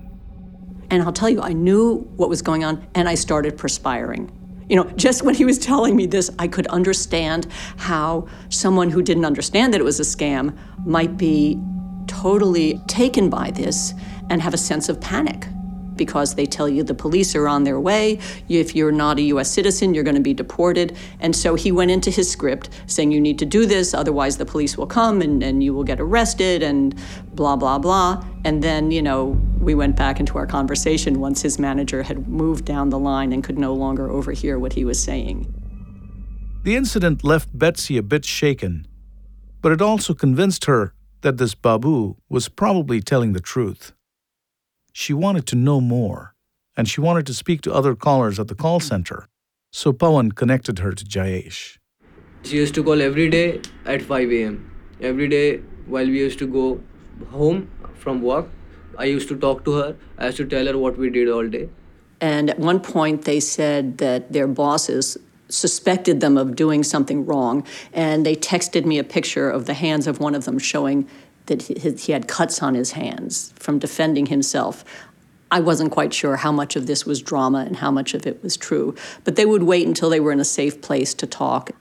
And 0.90 1.04
I'll 1.04 1.14
tell 1.14 1.30
you, 1.30 1.42
I 1.42 1.54
knew 1.54 2.00
what 2.18 2.30
was 2.30 2.42
going 2.42 2.64
on, 2.64 2.86
and 2.96 3.10
I 3.10 3.16
started 3.16 3.58
perspiring. 3.58 4.32
You 4.70 4.78
know, 4.78 4.86
just 4.92 5.24
when 5.24 5.36
he 5.36 5.46
was 5.46 5.58
telling 5.60 5.96
me 5.96 6.06
this, 6.06 6.30
I 6.40 6.48
could 6.48 6.68
understand 6.68 7.48
how 7.78 8.28
someone 8.50 8.90
who 8.90 9.02
didn't 9.02 9.26
understand 9.26 9.74
that 9.74 9.82
it 9.82 9.84
was 9.84 10.00
a 10.00 10.04
scam 10.04 10.58
might 10.86 11.18
be 11.18 11.60
totally 12.08 12.80
taken 12.88 13.30
by 13.30 13.52
this 13.52 13.94
and 14.30 14.42
have 14.42 14.54
a 14.54 14.58
sense 14.58 14.90
of 14.90 15.00
panic 15.00 15.48
because 15.96 16.36
they 16.36 16.46
tell 16.46 16.68
you 16.68 16.84
the 16.84 16.94
police 16.94 17.36
are 17.36 17.48
on 17.48 17.64
their 17.64 17.80
way. 17.80 18.20
If 18.50 18.76
you're 18.76 18.92
not 18.92 19.20
a 19.20 19.24
US 19.34 19.52
citizen, 19.52 19.94
you're 19.94 20.04
going 20.04 20.16
to 20.16 20.22
be 20.22 20.34
deported. 20.34 20.96
And 21.20 21.36
so 21.36 21.56
he 21.56 21.72
went 21.72 21.92
into 21.92 22.12
his 22.12 22.30
script 22.30 22.70
saying, 22.88 23.12
You 23.12 23.22
need 23.22 23.40
to 23.40 23.46
do 23.46 23.66
this, 23.66 23.94
otherwise 23.94 24.38
the 24.38 24.46
police 24.46 24.78
will 24.78 24.88
come 24.88 25.22
and, 25.22 25.44
and 25.44 25.64
you 25.64 25.74
will 25.74 25.84
get 25.84 26.00
arrested, 26.00 26.64
and 26.64 26.96
blah, 27.36 27.56
blah, 27.56 27.80
blah. 27.80 28.24
And 28.46 28.62
then, 28.62 28.92
you 28.92 29.02
know, 29.02 29.40
we 29.60 29.74
went 29.76 29.96
back 29.96 30.20
into 30.20 30.38
our 30.38 30.46
conversation 30.48 31.20
once 31.20 31.42
his 31.42 31.58
manager 31.58 32.04
had 32.04 32.28
moved 32.28 32.66
down 32.66 32.90
the 32.90 33.00
line 33.00 33.32
and 33.32 33.44
could 33.44 33.58
no 33.58 33.74
longer 33.74 34.10
overhear 34.10 34.60
what 34.60 34.74
he 34.74 34.84
was 34.84 35.02
saying. 35.02 35.54
The 36.64 36.76
incident 36.76 37.24
left 37.24 37.50
Betsy 37.58 37.98
a 37.98 38.04
bit 38.04 38.24
shaken, 38.26 38.88
but 39.62 39.72
it 39.72 39.82
also 39.82 40.14
convinced 40.14 40.66
her 40.66 40.94
that 41.22 41.38
this 41.38 41.56
Babu 41.56 42.16
was 42.30 42.50
probably 42.50 43.02
telling 43.02 43.34
the 43.34 43.42
truth. 43.42 43.94
She 44.94 45.12
wanted 45.12 45.48
to 45.48 45.56
know 45.56 45.82
more, 45.82 46.36
and 46.78 46.88
she 46.88 47.02
wanted 47.02 47.26
to 47.26 47.34
speak 47.34 47.62
to 47.62 47.74
other 47.74 47.96
callers 47.96 48.40
at 48.40 48.48
the 48.48 48.56
call 48.56 48.80
center, 48.80 49.28
so 49.72 49.92
Pawan 49.92 50.36
connected 50.36 50.80
her 50.80 50.92
to 50.92 51.04
Jayesh. 51.04 51.78
She 52.44 52.58
used 52.58 52.76
to 52.76 52.84
call 52.84 53.02
every 53.02 53.28
day 53.28 53.62
at 53.86 54.04
5 54.04 54.32
a.m. 54.32 54.72
Every 55.02 55.28
day 55.28 55.58
while 55.88 56.06
we 56.06 56.20
used 56.20 56.38
to 56.40 56.48
go 56.48 56.80
home 57.32 57.70
from 57.96 58.22
work, 58.22 58.48
I 58.98 59.06
used 59.06 59.28
to 59.30 59.36
talk 59.36 59.66
to 59.66 59.72
her. 59.74 59.96
I 60.20 60.28
used 60.28 60.38
to 60.38 60.46
tell 60.46 60.68
her 60.68 60.78
what 60.78 60.98
we 60.98 61.10
did 61.10 61.28
all 61.28 61.48
day. 61.48 61.70
And 62.22 62.52
at 62.52 62.60
one 62.60 62.80
point, 62.80 63.24
they 63.24 63.40
said 63.40 63.98
that 63.98 64.32
their 64.32 64.48
bosses 64.48 65.18
suspected 65.50 66.20
them 66.20 66.38
of 66.38 66.56
doing 66.56 66.84
something 66.84 67.26
wrong, 67.26 67.66
and 67.94 68.26
they 68.26 68.36
texted 68.36 68.86
me 68.86 69.00
a 69.00 69.04
picture 69.04 69.50
of 69.50 69.66
the 69.66 69.74
hands 69.74 70.06
of 70.06 70.20
one 70.20 70.36
of 70.36 70.46
them 70.46 70.60
showing 70.60 71.08
that 71.48 71.64
he 71.64 72.12
had 72.12 72.28
cuts 72.28 72.62
on 72.62 72.76
his 72.76 72.92
hands 72.92 73.54
from 73.58 73.80
defending 73.80 74.28
himself. 74.28 74.84
I 75.52 75.60
wasn't 75.60 75.92
quite 75.92 76.14
sure 76.14 76.38
how 76.38 76.52
much 76.52 76.76
of 76.76 76.88
this 76.88 77.06
was 77.06 77.22
drama 77.22 77.60
and 77.60 77.76
how 77.78 77.92
much 77.92 78.14
of 78.14 78.26
it 78.26 78.42
was 78.42 78.58
true, 78.58 78.96
but 79.24 79.36
they 79.36 79.46
would 79.46 79.64
wait 79.64 79.86
until 79.86 80.10
they 80.10 80.20
were 80.20 80.32
in 80.32 80.40
a 80.40 80.46
safe 80.46 80.82
place 80.82 81.14
to 81.16 81.28
talk. 81.28 81.72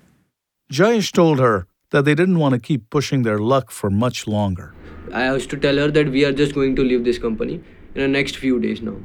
Jayesh 0.70 1.12
told 1.12 1.38
her 1.38 1.66
that 1.90 2.04
they 2.04 2.14
didn't 2.14 2.38
want 2.38 2.54
to 2.54 2.60
keep 2.60 2.90
pushing 2.90 3.22
their 3.22 3.38
luck 3.38 3.70
for 3.70 3.88
much 3.88 4.26
longer. 4.26 4.74
I 5.12 5.32
used 5.32 5.50
to 5.50 5.56
tell 5.56 5.76
her 5.76 5.90
that 5.90 6.08
we 6.08 6.24
are 6.24 6.32
just 6.32 6.54
going 6.54 6.76
to 6.76 6.82
leave 6.82 7.04
this 7.04 7.18
company 7.18 7.62
in 7.94 8.00
the 8.00 8.08
next 8.08 8.36
few 8.36 8.58
days 8.60 8.82
now. 8.82 8.96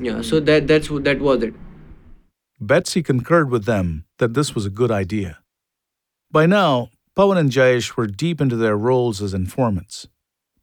Yeah, 0.00 0.22
so 0.22 0.40
that 0.40 0.66
that's 0.66 0.88
that 0.88 1.20
was 1.20 1.42
it. 1.42 1.54
Betsy 2.60 3.02
concurred 3.02 3.50
with 3.50 3.64
them 3.64 4.04
that 4.18 4.34
this 4.34 4.54
was 4.54 4.66
a 4.66 4.70
good 4.70 4.90
idea. 4.90 5.38
By 6.30 6.46
now, 6.46 6.90
Pawan 7.18 7.36
and 7.36 7.50
Jayesh 7.50 7.96
were 7.96 8.06
deep 8.06 8.40
into 8.40 8.54
their 8.54 8.76
roles 8.76 9.20
as 9.20 9.34
informants. 9.34 10.06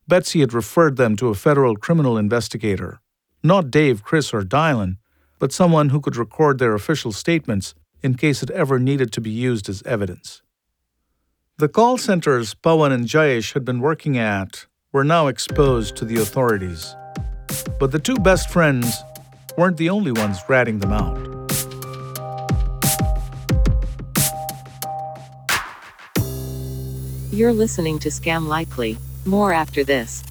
Betsy 0.08 0.40
had 0.40 0.54
referred 0.54 0.96
them 0.96 1.18
to 1.18 1.28
a 1.28 1.36
federal 1.36 1.76
criminal 1.76 2.18
investigator, 2.18 3.02
not 3.44 3.70
Dave, 3.70 4.04
Chris, 4.04 4.34
or 4.34 4.42
Dylan, 4.42 4.96
but 5.38 5.52
someone 5.52 5.90
who 5.90 6.00
could 6.00 6.16
record 6.16 6.58
their 6.58 6.74
official 6.74 7.12
statements 7.12 7.76
in 8.02 8.16
case 8.16 8.42
it 8.42 8.50
ever 8.52 8.80
needed 8.80 9.12
to 9.12 9.20
be 9.20 9.30
used 9.30 9.68
as 9.68 9.84
evidence. 9.84 10.44
The 11.58 11.68
call 11.68 11.98
centers 11.98 12.56
Pawan 12.56 12.94
and 12.94 13.06
Jayesh 13.06 13.52
had 13.52 13.66
been 13.66 13.82
working 13.82 14.18
at 14.18 14.66
were 14.94 15.04
now 15.04 15.28
exposed 15.28 15.98
to 15.98 16.06
the 16.06 16.22
authorities. 16.22 16.96
But 17.82 17.92
the 17.92 18.00
two 18.00 18.16
best 18.16 18.50
friends 18.50 19.04
weren't 19.58 19.76
the 19.76 19.90
only 19.90 20.14
ones 20.14 20.40
ratting 20.48 20.80
them 20.80 20.94
out. 20.94 21.35
You're 27.36 27.52
listening 27.52 28.00
to 28.00 28.08
Scam 28.08 28.48
Likely. 28.48 28.98
More 29.26 29.52
after 29.52 29.84
this. 29.84 30.24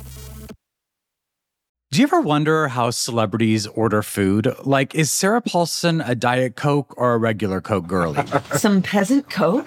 Do 1.91 2.01
you 2.01 2.05
ever 2.05 2.23
wonder 2.23 2.69
how 2.69 2.91
celebrities 2.91 3.67
order 3.67 4.01
food? 4.03 4.53
Like, 4.65 4.95
is 4.95 5.13
Sarah 5.13 5.43
Paulson 5.43 6.01
a 6.01 6.15
Diet 6.15 6.57
Coke 6.57 6.95
or 6.97 7.13
a 7.13 7.19
regular 7.19 7.61
Coke 7.61 7.87
girlie? 7.87 8.25
Some 8.57 8.81
peasant 8.81 9.29
Coke? 9.29 9.67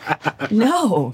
No. 0.50 1.14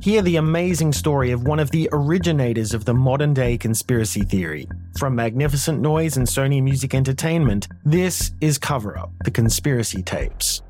Hear 0.00 0.22
the 0.22 0.36
amazing 0.36 0.92
story 0.92 1.32
of 1.32 1.42
one 1.42 1.58
of 1.58 1.72
the 1.72 1.88
originators 1.90 2.72
of 2.72 2.84
the 2.84 2.94
modern 2.94 3.34
day 3.34 3.58
conspiracy 3.58 4.20
theory. 4.20 4.68
From 4.96 5.16
Magnificent 5.16 5.80
Noise 5.80 6.16
and 6.16 6.26
Sony 6.26 6.62
Music 6.62 6.94
Entertainment, 6.94 7.66
this 7.84 8.30
is 8.40 8.58
Cover 8.58 8.96
Up 8.96 9.10
The 9.24 9.32
Conspiracy 9.32 10.04
Tapes. 10.04 10.62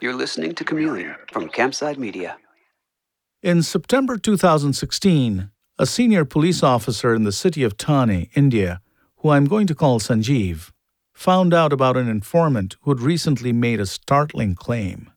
You're 0.00 0.14
listening 0.14 0.54
to 0.54 0.64
Chameleon 0.64 1.16
from 1.32 1.48
Campside 1.48 1.98
Media. 1.98 2.36
In 3.42 3.64
September 3.64 4.16
2016, 4.16 5.50
a 5.80 5.86
senior 5.86 6.24
police 6.24 6.62
officer 6.62 7.14
in 7.14 7.24
the 7.24 7.32
city 7.32 7.64
of 7.64 7.72
Thane, 7.72 8.30
India, 8.36 8.80
who 9.18 9.30
I'm 9.30 9.46
going 9.46 9.66
to 9.66 9.74
call 9.74 9.98
Sanjeev, 9.98 10.70
found 11.12 11.52
out 11.52 11.72
about 11.72 11.96
an 11.96 12.08
informant 12.08 12.76
who 12.82 12.92
had 12.92 13.00
recently 13.00 13.52
made 13.52 13.80
a 13.80 13.86
startling 13.86 14.54
claim. 14.54 15.11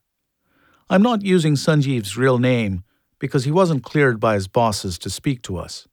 I'm 0.87 1.01
not 1.01 1.23
using 1.23 1.55
Sanjeev's 1.55 2.15
real 2.15 2.37
name 2.37 2.83
because 3.17 3.45
he 3.45 3.51
wasn't 3.51 3.83
cleared 3.83 4.19
by 4.19 4.35
his 4.35 4.47
bosses 4.47 4.99
to 4.99 5.09
speak 5.09 5.41
to 5.43 5.57
us. 5.57 5.87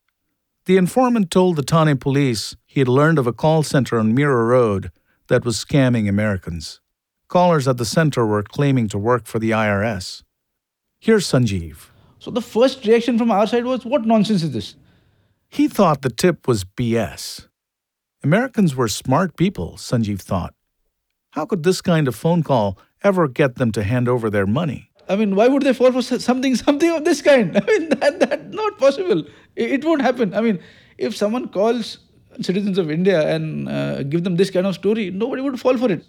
The 0.66 0.76
informant 0.76 1.30
told 1.30 1.56
the 1.56 1.62
Thane 1.62 1.96
police 1.96 2.56
he 2.66 2.80
had 2.80 2.88
learned 2.88 3.18
of 3.18 3.26
a 3.26 3.32
call 3.32 3.62
center 3.62 3.98
on 3.98 4.14
Mira 4.14 4.44
Road 4.44 4.92
that 5.28 5.44
was 5.46 5.64
scamming 5.64 6.08
Americans. 6.08 6.80
Callers 7.28 7.66
at 7.66 7.78
the 7.78 7.86
center 7.86 8.26
were 8.26 8.42
claiming 8.42 8.86
to 8.88 8.98
work 8.98 9.26
for 9.26 9.38
the 9.38 9.50
IRS. 9.50 10.22
Here's 11.00 11.26
Sanjeev. 11.26 11.88
So 12.18 12.30
the 12.30 12.42
first 12.42 12.84
reaction 12.86 13.16
from 13.16 13.30
our 13.30 13.46
side 13.46 13.64
was, 13.64 13.86
What 13.86 14.04
nonsense 14.04 14.42
is 14.42 14.52
this? 14.52 14.76
He 15.48 15.68
thought 15.68 16.02
the 16.02 16.10
tip 16.10 16.46
was 16.46 16.64
BS. 16.64 17.48
Americans 18.22 18.76
were 18.76 18.88
smart 18.88 19.36
people, 19.36 19.76
Sanjeev 19.78 20.20
thought. 20.20 20.54
How 21.30 21.46
could 21.46 21.62
this 21.62 21.80
kind 21.80 22.06
of 22.06 22.14
phone 22.14 22.42
call 22.42 22.78
ever 23.04 23.28
get 23.28 23.56
them 23.56 23.72
to 23.72 23.82
hand 23.82 24.08
over 24.08 24.30
their 24.30 24.46
money? 24.46 24.90
I 25.08 25.16
mean, 25.16 25.34
why 25.34 25.48
would 25.48 25.62
they 25.62 25.72
fall 25.72 25.92
for 25.92 26.02
something, 26.02 26.54
something 26.66 26.90
of 26.90 27.04
this 27.04 27.22
kind? 27.22 27.56
I 27.56 27.64
mean, 27.66 27.88
that, 27.90 28.20
that 28.20 28.50
not 28.50 28.78
possible. 28.78 29.20
It, 29.56 29.72
it 29.72 29.84
won't 29.84 30.02
happen. 30.02 30.34
I 30.34 30.40
mean, 30.40 30.60
if 30.98 31.16
someone 31.16 31.48
calls 31.48 31.98
citizens 32.40 32.78
of 32.78 32.90
India 32.90 33.28
and 33.28 33.68
uh, 33.68 34.02
give 34.04 34.24
them 34.24 34.36
this 34.36 34.50
kind 34.50 34.66
of 34.66 34.74
story, 34.74 35.10
nobody 35.10 35.42
would 35.42 35.60
fall 35.60 35.76
for 35.76 35.90
it. 35.90 36.04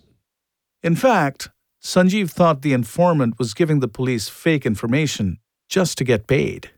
In 0.81 0.95
fact, 0.95 1.49
Sanjeev 1.81 2.31
thought 2.31 2.61
the 2.61 2.73
informant 2.73 3.37
was 3.37 3.53
giving 3.53 3.79
the 3.79 3.87
police 3.87 4.29
fake 4.29 4.65
information 4.65 5.39
just 5.67 5.97
to 5.97 6.03
get 6.03 6.27
paid. 6.27 6.71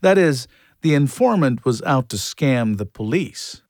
That 0.00 0.18
is, 0.18 0.48
the 0.82 0.94
informant 0.94 1.64
was 1.64 1.82
out 1.82 2.08
to 2.10 2.16
scam 2.16 2.76
the 2.76 2.86
police. 2.86 3.62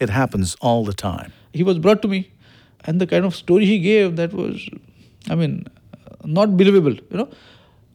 It 0.00 0.10
happens 0.10 0.56
all 0.60 0.84
the 0.84 0.92
time. 0.92 1.32
He 1.52 1.62
was 1.62 1.78
brought 1.78 2.02
to 2.02 2.08
me, 2.08 2.32
and 2.84 3.00
the 3.00 3.06
kind 3.06 3.24
of 3.24 3.34
story 3.34 3.66
he 3.66 3.78
gave 3.78 4.16
that 4.16 4.32
was, 4.32 4.68
I 5.30 5.34
mean, 5.34 5.66
not 6.24 6.56
believable. 6.56 6.94
You 6.94 7.16
know, 7.16 7.28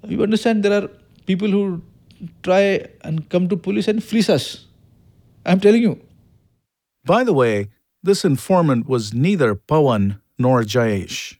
you 0.03 0.21
understand 0.23 0.63
there 0.63 0.83
are 0.83 0.89
people 1.25 1.49
who 1.49 1.81
try 2.43 2.85
and 3.01 3.27
come 3.29 3.47
to 3.49 3.57
police 3.57 3.87
and 3.87 4.03
fleece 4.03 4.29
us. 4.29 4.65
I'm 5.45 5.59
telling 5.59 5.81
you. 5.81 5.99
By 7.05 7.23
the 7.23 7.33
way, 7.33 7.69
this 8.03 8.25
informant 8.25 8.87
was 8.87 9.13
neither 9.13 9.55
Pawan 9.55 10.19
nor 10.37 10.63
Jayesh. 10.63 11.37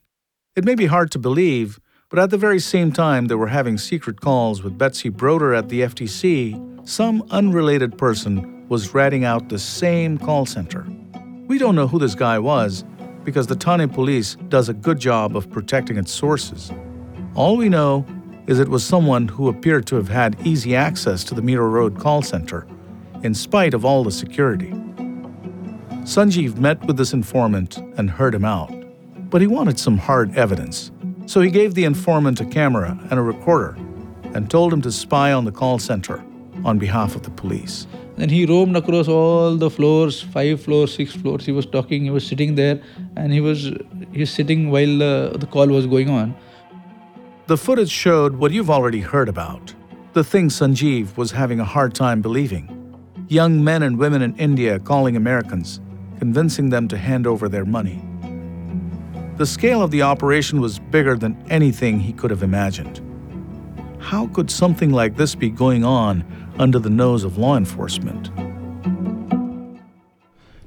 It 0.56 0.66
may 0.66 0.76
be 0.76 0.88
hard 0.88 1.12
to 1.12 1.20
believe, 1.20 1.80
but 2.10 2.20
at 2.20 2.32
the 2.32 2.38
very 2.38 2.60
same 2.60 2.92
time 2.92 3.28
they 3.28 3.36
were 3.36 3.48
having 3.48 3.78
secret 3.78 4.20
calls 4.20 4.64
with 4.64 4.78
Betsy 4.78 5.10
Broder 5.10 5.54
at 5.54 5.70
the 5.70 5.82
FTC, 5.82 6.88
some 6.88 7.24
unrelated 7.30 7.98
person 7.98 8.68
was 8.68 8.94
ratting 8.94 9.24
out 9.24 9.50
the 9.50 9.60
same 9.60 10.18
call 10.18 10.46
center. 10.46 10.86
We 11.48 11.58
don't 11.58 11.76
know 11.76 11.88
who 11.88 12.00
this 12.00 12.16
guy 12.16 12.40
was 12.40 12.84
because 13.30 13.46
the 13.46 13.54
Thane 13.54 13.88
police 13.88 14.36
does 14.48 14.70
a 14.70 14.74
good 14.74 14.98
job 14.98 15.38
of 15.38 15.52
protecting 15.52 15.98
its 15.98 16.12
sources. 16.12 16.72
All 17.36 17.58
we 17.58 17.70
know 17.70 18.04
is 18.48 18.60
it 18.60 18.70
was 18.70 18.84
someone 18.84 19.28
who 19.28 19.50
appeared 19.50 19.86
to 19.86 19.98
have 19.98 20.10
had 20.10 20.36
easy 20.48 20.76
access 20.76 21.24
to 21.26 21.36
the 21.36 21.42
Mira 21.44 21.68
Road 21.68 22.00
call 22.00 22.24
center, 22.24 22.66
in 23.22 23.36
spite 23.36 23.76
of 23.76 23.86
all 23.86 24.04
the 24.04 24.12
security. 24.12 24.72
Sanjeev 26.10 26.58
met 26.58 26.84
with 26.86 26.98
this 26.98 27.14
informant 27.14 27.78
and 27.98 28.10
heard 28.10 28.34
him 28.34 28.46
out, 28.46 28.74
but 29.30 29.42
he 29.42 29.48
wanted 29.48 29.78
some 29.78 30.00
hard 30.00 30.36
evidence. 30.36 30.90
So 31.28 31.40
he 31.40 31.52
gave 31.52 31.76
the 31.76 31.86
informant 31.86 32.42
a 32.42 32.46
camera 32.46 32.98
and 33.12 33.20
a 33.20 33.22
recorder 33.22 33.78
and 34.34 34.50
told 34.50 34.74
him 34.74 34.82
to 34.82 34.92
spy 34.92 35.34
on 35.34 35.46
the 35.46 35.52
call 35.52 35.78
center 35.78 36.24
on 36.66 36.80
behalf 36.80 37.16
of 37.16 37.22
the 37.22 37.30
police. 37.30 37.86
Then 38.20 38.30
he 38.30 38.46
roamed 38.46 38.76
across 38.76 39.08
all 39.08 39.56
the 39.56 39.70
floors, 39.70 40.22
five 40.22 40.62
floors, 40.62 40.94
six 40.94 41.16
floors. 41.16 41.46
He 41.46 41.54
was 41.54 41.66
talking, 41.66 42.04
he 42.04 42.10
was 42.10 42.28
sitting 42.28 42.56
there, 42.56 42.82
and 43.16 43.32
he 43.32 43.42
was 43.42 43.72
he 44.12 44.20
was 44.20 44.30
sitting 44.30 44.70
while 44.72 45.04
uh, 45.10 45.38
the 45.44 45.48
call 45.58 45.68
was 45.68 45.88
going 45.88 46.10
on. 46.10 46.36
The 47.48 47.58
footage 47.58 47.90
showed 47.90 48.36
what 48.36 48.52
you've 48.52 48.70
already 48.70 49.00
heard 49.00 49.30
about 49.30 49.74
the 50.14 50.24
thing 50.24 50.50
Sanjeev 50.50 51.16
was 51.18 51.32
having 51.32 51.60
a 51.60 51.64
hard 51.64 51.94
time 51.94 52.22
believing. 52.22 52.66
Young 53.28 53.64
men 53.64 53.84
and 53.84 53.98
women 53.98 54.24
in 54.24 54.36
India 54.38 54.80
calling 54.80 55.16
Americans, 55.16 55.80
convincing 56.18 56.70
them 56.70 56.88
to 56.88 56.98
hand 56.98 57.28
over 57.28 57.48
their 57.48 57.64
money. 57.64 58.04
The 59.38 59.46
scale 59.46 59.84
of 59.84 59.92
the 59.92 60.02
operation 60.02 60.60
was 60.60 60.80
bigger 60.80 61.16
than 61.16 61.42
anything 61.50 62.00
he 62.00 62.12
could 62.12 62.32
have 62.32 62.42
imagined. 62.42 63.02
How 64.00 64.28
could 64.28 64.50
something 64.50 64.92
like 64.92 65.16
this 65.16 65.36
be 65.36 65.50
going 65.50 65.86
on 65.86 66.26
under 66.60 66.78
the 66.78 66.90
nose 66.90 67.24
of 67.24 67.38
law 67.38 67.58
enforcement? 67.58 68.30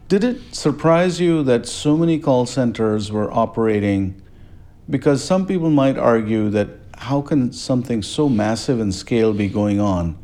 Did 0.09 0.25
it 0.25 0.55
surprise 0.55 1.21
you 1.21 1.43
that 1.45 1.67
so 1.67 1.97
many 1.97 2.19
call 2.19 2.47
centers 2.47 3.13
were 3.13 3.33
operating? 3.33 4.21
Because 4.91 5.23
some 5.23 5.47
people 5.47 5.71
might 5.71 5.97
argue 5.97 6.51
that 6.51 6.69
how 6.99 7.21
can 7.21 7.53
something 7.53 8.03
so 8.03 8.29
massive 8.29 8.81
in 8.81 8.93
scale 8.93 9.33
be 9.33 9.49
going 9.49 9.81
on 9.81 10.19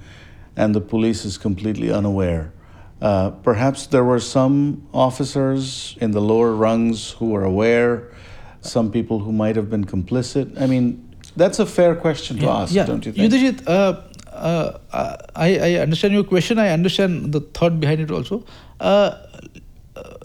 and 0.56 0.74
the 0.74 0.80
police 0.80 1.24
is 1.24 1.38
completely 1.38 1.90
unaware? 1.90 2.52
Uh, 3.00 3.30
perhaps 3.30 3.86
there 3.86 4.04
were 4.04 4.20
some 4.20 4.86
officers 4.92 5.96
in 6.00 6.10
the 6.10 6.20
lower 6.20 6.52
rungs 6.52 7.12
who 7.12 7.30
were 7.30 7.44
aware, 7.44 8.12
some 8.60 8.90
people 8.90 9.20
who 9.20 9.32
might 9.32 9.54
have 9.54 9.70
been 9.70 9.84
complicit. 9.84 10.60
I 10.60 10.66
mean, 10.66 11.08
that's 11.36 11.60
a 11.60 11.66
fair 11.66 11.94
question 11.94 12.38
to 12.38 12.44
yeah, 12.44 12.56
ask, 12.56 12.74
yeah. 12.74 12.84
don't 12.84 13.06
you 13.06 13.12
think? 13.12 13.32
Yudhijit, 13.32 13.68
uh, 13.68 14.02
uh, 14.38 15.16
I, 15.34 15.58
I 15.58 15.74
understand 15.74 16.14
your 16.14 16.24
question. 16.24 16.58
I 16.58 16.70
understand 16.70 17.32
the 17.32 17.40
thought 17.40 17.80
behind 17.80 18.00
it 18.00 18.10
also. 18.10 18.44
Uh, 18.80 19.16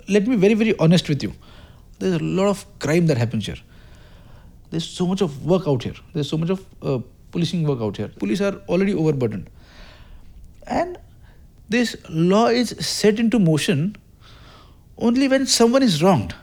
let 0.07 0.27
me 0.27 0.35
very, 0.35 0.53
very 0.53 0.77
honest 0.77 1.09
with 1.09 1.23
you. 1.23 1.33
There's 1.99 2.15
a 2.15 2.23
lot 2.23 2.47
of 2.47 2.65
crime 2.79 3.07
that 3.07 3.17
happens 3.17 3.45
here. 3.45 3.57
There's 4.71 4.87
so 4.87 5.05
much 5.05 5.21
of 5.21 5.45
work 5.45 5.67
out 5.67 5.83
here. 5.83 5.93
There's 6.13 6.29
so 6.29 6.37
much 6.37 6.49
of 6.49 6.65
uh, 6.81 6.99
policing 7.31 7.65
work 7.67 7.81
out 7.81 7.97
here. 7.97 8.07
Police 8.07 8.41
are 8.41 8.55
already 8.67 8.93
overburdened. 8.93 9.49
And 10.67 10.97
this 11.69 11.95
law 12.09 12.47
is 12.47 12.69
set 12.79 13.19
into 13.19 13.39
motion 13.39 13.95
only 14.97 15.27
when 15.27 15.45
someone 15.45 15.83
is 15.83 16.01
wronged. 16.03 16.35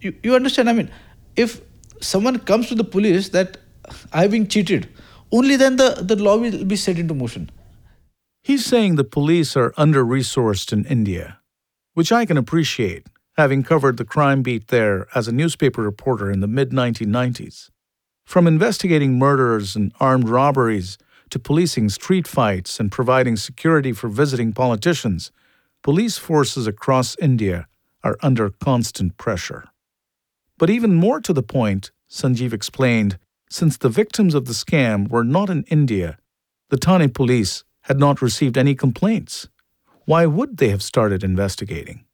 You, 0.00 0.14
you 0.22 0.34
understand? 0.34 0.70
I 0.70 0.72
mean, 0.72 0.90
if 1.36 1.60
someone 2.00 2.38
comes 2.38 2.68
to 2.68 2.74
the 2.74 2.84
police 2.84 3.30
that 3.30 3.58
I've 4.12 4.30
been 4.30 4.48
cheated, 4.48 4.88
only 5.32 5.56
then 5.56 5.76
the, 5.76 5.98
the 6.00 6.16
law 6.16 6.36
will 6.36 6.64
be 6.64 6.76
set 6.76 6.98
into 6.98 7.14
motion. 7.14 7.50
He's 8.42 8.64
saying 8.64 8.96
the 8.96 9.04
police 9.04 9.56
are 9.56 9.74
under 9.76 10.04
resourced 10.04 10.72
in 10.72 10.84
India, 10.86 11.40
which 11.94 12.12
I 12.12 12.24
can 12.24 12.36
appreciate, 12.36 13.06
having 13.36 13.62
covered 13.62 13.96
the 13.96 14.04
crime 14.04 14.42
beat 14.42 14.68
there 14.68 15.06
as 15.14 15.28
a 15.28 15.32
newspaper 15.32 15.82
reporter 15.82 16.30
in 16.30 16.40
the 16.40 16.46
mid 16.46 16.70
1990s. 16.70 17.70
From 18.24 18.46
investigating 18.46 19.18
murders 19.18 19.76
and 19.76 19.92
armed 20.00 20.28
robberies 20.28 20.98
to 21.30 21.38
policing 21.38 21.88
street 21.88 22.26
fights 22.26 22.80
and 22.80 22.92
providing 22.92 23.36
security 23.36 23.92
for 23.92 24.08
visiting 24.08 24.52
politicians, 24.52 25.30
police 25.82 26.18
forces 26.18 26.66
across 26.66 27.16
India 27.18 27.66
are 28.02 28.16
under 28.22 28.50
constant 28.50 29.16
pressure. 29.16 29.68
But 30.58 30.70
even 30.70 30.94
more 30.94 31.20
to 31.20 31.32
the 31.32 31.42
point, 31.42 31.90
Sanjeev 32.10 32.52
explained, 32.52 33.18
since 33.50 33.76
the 33.76 33.88
victims 33.88 34.34
of 34.34 34.44
the 34.44 34.52
scam 34.52 35.08
were 35.08 35.24
not 35.24 35.50
in 35.50 35.64
India, 35.64 36.18
the 36.70 36.76
Thane 36.76 37.10
police 37.10 37.64
had 37.82 37.98
not 37.98 38.20
received 38.20 38.58
any 38.58 38.74
complaints. 38.74 39.48
Why 40.04 40.26
would 40.26 40.58
they 40.58 40.68
have 40.68 40.82
started 40.82 41.24
investigating? 41.24 42.04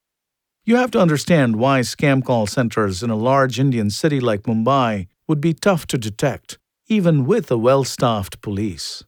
You 0.64 0.76
have 0.76 0.90
to 0.92 1.00
understand 1.00 1.56
why 1.56 1.80
scam 1.80 2.24
call 2.24 2.46
centers 2.46 3.02
in 3.02 3.10
a 3.10 3.16
large 3.16 3.60
Indian 3.60 3.90
city 3.90 4.18
like 4.18 4.44
Mumbai 4.44 5.08
would 5.28 5.40
be 5.40 5.52
tough 5.52 5.86
to 5.88 5.98
detect, 5.98 6.58
even 6.86 7.26
with 7.26 7.50
a 7.50 7.58
well 7.58 7.84
staffed 7.84 8.40
police. 8.40 9.04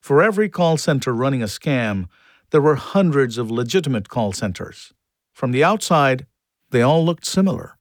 For 0.00 0.22
every 0.22 0.48
call 0.48 0.76
center 0.78 1.12
running 1.12 1.42
a 1.42 1.46
scam, 1.46 2.06
there 2.50 2.60
were 2.60 2.74
hundreds 2.74 3.38
of 3.38 3.50
legitimate 3.50 4.08
call 4.08 4.32
centers. 4.32 4.92
From 5.32 5.52
the 5.52 5.62
outside, 5.64 6.26
they 6.70 6.82
all 6.82 7.04
looked 7.04 7.26
similar. 7.26 7.78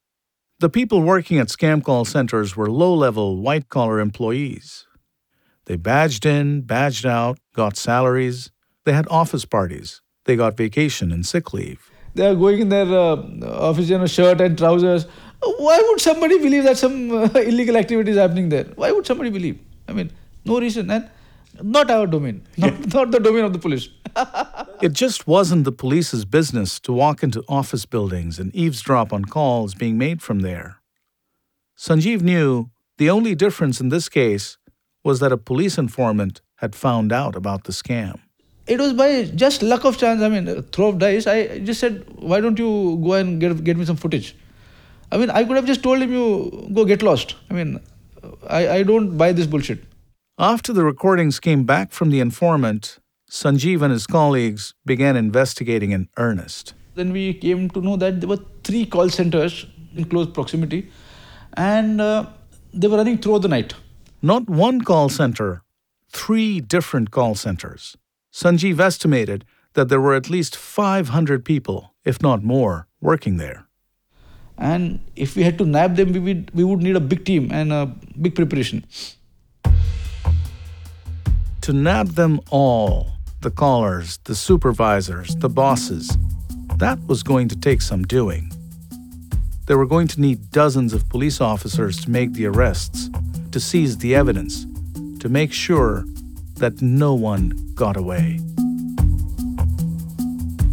The 0.61 0.69
people 0.69 1.01
working 1.01 1.39
at 1.39 1.47
scam 1.47 1.83
call 1.83 2.05
centers 2.05 2.55
were 2.55 2.69
low 2.69 2.93
level, 2.93 3.37
white 3.41 3.67
collar 3.69 3.99
employees. 3.99 4.85
They 5.65 5.75
badged 5.75 6.23
in, 6.23 6.61
badged 6.61 7.03
out, 7.03 7.39
got 7.55 7.75
salaries, 7.75 8.51
they 8.85 8.93
had 8.93 9.07
office 9.09 9.43
parties, 9.43 10.01
they 10.25 10.35
got 10.35 10.55
vacation 10.55 11.11
and 11.11 11.25
sick 11.25 11.51
leave. 11.51 11.89
They 12.13 12.27
are 12.27 12.35
going 12.35 12.59
in 12.59 12.69
their 12.69 12.85
uh, 12.85 13.15
office 13.69 13.89
in 13.89 14.01
a 14.01 14.07
shirt 14.07 14.39
and 14.39 14.55
trousers. 14.55 15.07
Why 15.41 15.81
would 15.87 15.99
somebody 15.99 16.37
believe 16.37 16.65
that 16.65 16.77
some 16.77 17.09
uh, 17.09 17.23
illegal 17.51 17.75
activity 17.75 18.11
is 18.11 18.17
happening 18.17 18.49
there? 18.49 18.65
Why 18.75 18.91
would 18.91 19.07
somebody 19.07 19.31
believe? 19.31 19.57
I 19.87 19.93
mean, 19.93 20.11
no 20.45 20.59
reason. 20.59 20.91
And 20.91 21.09
not 21.63 21.89
our 21.91 22.07
domain, 22.07 22.43
not, 22.57 22.93
not 22.93 23.11
the 23.11 23.19
domain 23.19 23.45
of 23.45 23.53
the 23.53 23.59
police. 23.59 23.89
it 24.81 24.93
just 24.93 25.27
wasn't 25.27 25.63
the 25.63 25.71
police's 25.71 26.25
business 26.25 26.79
to 26.81 26.93
walk 26.93 27.23
into 27.23 27.43
office 27.47 27.85
buildings 27.85 28.39
and 28.39 28.53
eavesdrop 28.55 29.13
on 29.13 29.25
calls 29.25 29.73
being 29.73 29.97
made 29.97 30.21
from 30.21 30.41
there. 30.41 30.81
Sanjeev 31.77 32.21
knew 32.21 32.69
the 32.97 33.09
only 33.09 33.35
difference 33.35 33.81
in 33.81 33.89
this 33.89 34.09
case 34.09 34.57
was 35.03 35.19
that 35.19 35.31
a 35.31 35.37
police 35.37 35.77
informant 35.77 36.41
had 36.57 36.75
found 36.75 37.11
out 37.11 37.35
about 37.35 37.63
the 37.63 37.71
scam. 37.71 38.19
It 38.67 38.79
was 38.79 38.93
by 38.93 39.23
just 39.23 39.63
luck 39.63 39.85
of 39.85 39.97
chance. 39.97 40.21
I 40.21 40.29
mean, 40.29 40.61
throw 40.71 40.89
of 40.89 40.99
dice. 40.99 41.25
I 41.25 41.59
just 41.59 41.79
said, 41.79 42.05
"Why 42.15 42.39
don't 42.39 42.59
you 42.59 42.99
go 43.03 43.13
and 43.13 43.41
get 43.41 43.63
get 43.63 43.77
me 43.77 43.85
some 43.85 43.97
footage?" 44.03 44.35
I 45.11 45.17
mean, 45.17 45.31
I 45.31 45.43
could 45.43 45.57
have 45.59 45.65
just 45.65 45.81
told 45.87 46.05
him, 46.05 46.13
"You 46.17 46.69
go 46.79 46.85
get 46.85 47.01
lost." 47.01 47.35
I 47.49 47.55
mean, 47.55 47.79
I 48.47 48.61
I 48.75 48.83
don't 48.83 49.17
buy 49.23 49.31
this 49.39 49.49
bullshit. 49.55 49.83
After 50.41 50.73
the 50.73 50.83
recordings 50.83 51.39
came 51.39 51.65
back 51.65 51.91
from 51.91 52.09
the 52.09 52.19
informant, 52.19 52.97
Sanjeev 53.29 53.83
and 53.83 53.91
his 53.93 54.07
colleagues 54.07 54.73
began 54.83 55.15
investigating 55.15 55.91
in 55.91 56.09
earnest. 56.17 56.73
Then 56.95 57.13
we 57.13 57.35
came 57.35 57.69
to 57.69 57.79
know 57.79 57.95
that 57.97 58.19
there 58.19 58.27
were 58.27 58.39
three 58.63 58.87
call 58.87 59.07
centers 59.09 59.67
in 59.95 60.05
close 60.05 60.31
proximity 60.31 60.89
and 61.57 62.01
uh, 62.01 62.25
they 62.73 62.87
were 62.87 62.97
running 62.97 63.19
throughout 63.19 63.43
the 63.43 63.49
night. 63.49 63.75
Not 64.23 64.49
one 64.49 64.81
call 64.81 65.09
center, 65.09 65.61
three 66.11 66.59
different 66.59 67.11
call 67.11 67.35
centers. 67.35 67.95
Sanjeev 68.33 68.79
estimated 68.79 69.45
that 69.75 69.89
there 69.89 70.01
were 70.01 70.15
at 70.15 70.27
least 70.27 70.55
500 70.55 71.45
people, 71.45 71.93
if 72.03 72.19
not 72.19 72.41
more, 72.41 72.87
working 72.99 73.37
there. 73.37 73.67
And 74.57 75.01
if 75.15 75.35
we 75.35 75.43
had 75.43 75.59
to 75.59 75.65
nab 75.65 75.97
them, 75.97 76.13
we 76.13 76.19
would, 76.19 76.49
we 76.55 76.63
would 76.63 76.81
need 76.81 76.95
a 76.95 76.99
big 76.99 77.25
team 77.25 77.51
and 77.51 77.71
a 77.71 77.95
big 78.19 78.33
preparation. 78.33 78.85
To 81.71 81.77
nab 81.77 82.15
them 82.15 82.41
all, 82.49 83.13
the 83.39 83.49
callers, 83.49 84.17
the 84.25 84.35
supervisors, 84.35 85.33
the 85.37 85.47
bosses, 85.47 86.17
that 86.75 86.99
was 87.07 87.23
going 87.23 87.47
to 87.47 87.55
take 87.55 87.81
some 87.81 88.03
doing. 88.03 88.51
They 89.67 89.75
were 89.75 89.85
going 89.85 90.09
to 90.09 90.19
need 90.19 90.51
dozens 90.51 90.91
of 90.91 91.07
police 91.07 91.39
officers 91.39 92.03
to 92.03 92.11
make 92.11 92.33
the 92.33 92.45
arrests, 92.45 93.09
to 93.53 93.61
seize 93.61 93.99
the 93.99 94.15
evidence, 94.15 94.65
to 95.21 95.29
make 95.29 95.53
sure 95.53 96.03
that 96.55 96.81
no 96.81 97.13
one 97.13 97.53
got 97.73 97.95
away. 97.95 98.41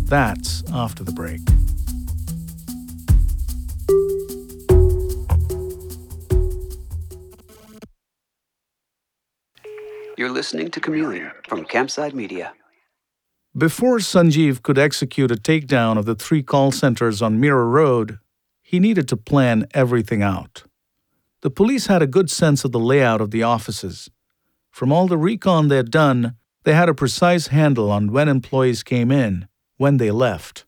That's 0.06 0.64
after 0.72 1.04
the 1.04 1.12
break. 1.12 1.42
You're 10.18 10.32
listening 10.32 10.72
to 10.72 10.80
Chameleon 10.80 11.30
from 11.46 11.64
Campside 11.64 12.12
Media. 12.12 12.52
Before 13.56 13.98
Sanjeev 13.98 14.64
could 14.64 14.76
execute 14.76 15.30
a 15.30 15.36
takedown 15.36 15.96
of 15.96 16.06
the 16.06 16.16
three 16.16 16.42
call 16.42 16.72
centers 16.72 17.22
on 17.22 17.38
Mira 17.38 17.64
Road, 17.64 18.18
he 18.60 18.80
needed 18.80 19.06
to 19.10 19.16
plan 19.16 19.68
everything 19.74 20.20
out. 20.20 20.64
The 21.42 21.50
police 21.50 21.86
had 21.86 22.02
a 22.02 22.08
good 22.08 22.30
sense 22.30 22.64
of 22.64 22.72
the 22.72 22.80
layout 22.80 23.20
of 23.20 23.30
the 23.30 23.44
offices. 23.44 24.10
From 24.72 24.90
all 24.90 25.06
the 25.06 25.16
recon 25.16 25.68
they 25.68 25.76
had 25.76 25.92
done, 25.92 26.34
they 26.64 26.74
had 26.74 26.88
a 26.88 26.94
precise 26.94 27.46
handle 27.46 27.88
on 27.88 28.10
when 28.10 28.28
employees 28.28 28.82
came 28.82 29.12
in, 29.12 29.46
when 29.76 29.98
they 29.98 30.10
left. 30.10 30.64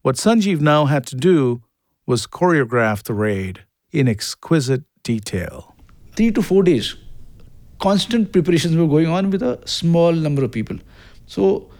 What 0.00 0.16
Sanjeev 0.16 0.62
now 0.62 0.86
had 0.86 1.06
to 1.08 1.16
do 1.16 1.62
was 2.06 2.26
choreograph 2.26 3.02
the 3.02 3.12
raid 3.12 3.66
in 3.92 4.08
exquisite 4.08 4.84
detail. 5.02 5.76
Three 6.14 6.32
to 6.32 6.40
four 6.40 6.62
days 6.62 6.96
constant 7.78 8.32
preparations 8.32 8.76
were 8.76 8.86
going 8.86 9.06
on 9.06 9.30
with 9.30 9.42
a 9.42 9.60
small 9.66 10.12
number 10.12 10.44
of 10.44 10.52
people. 10.52 10.78
So 11.26 11.70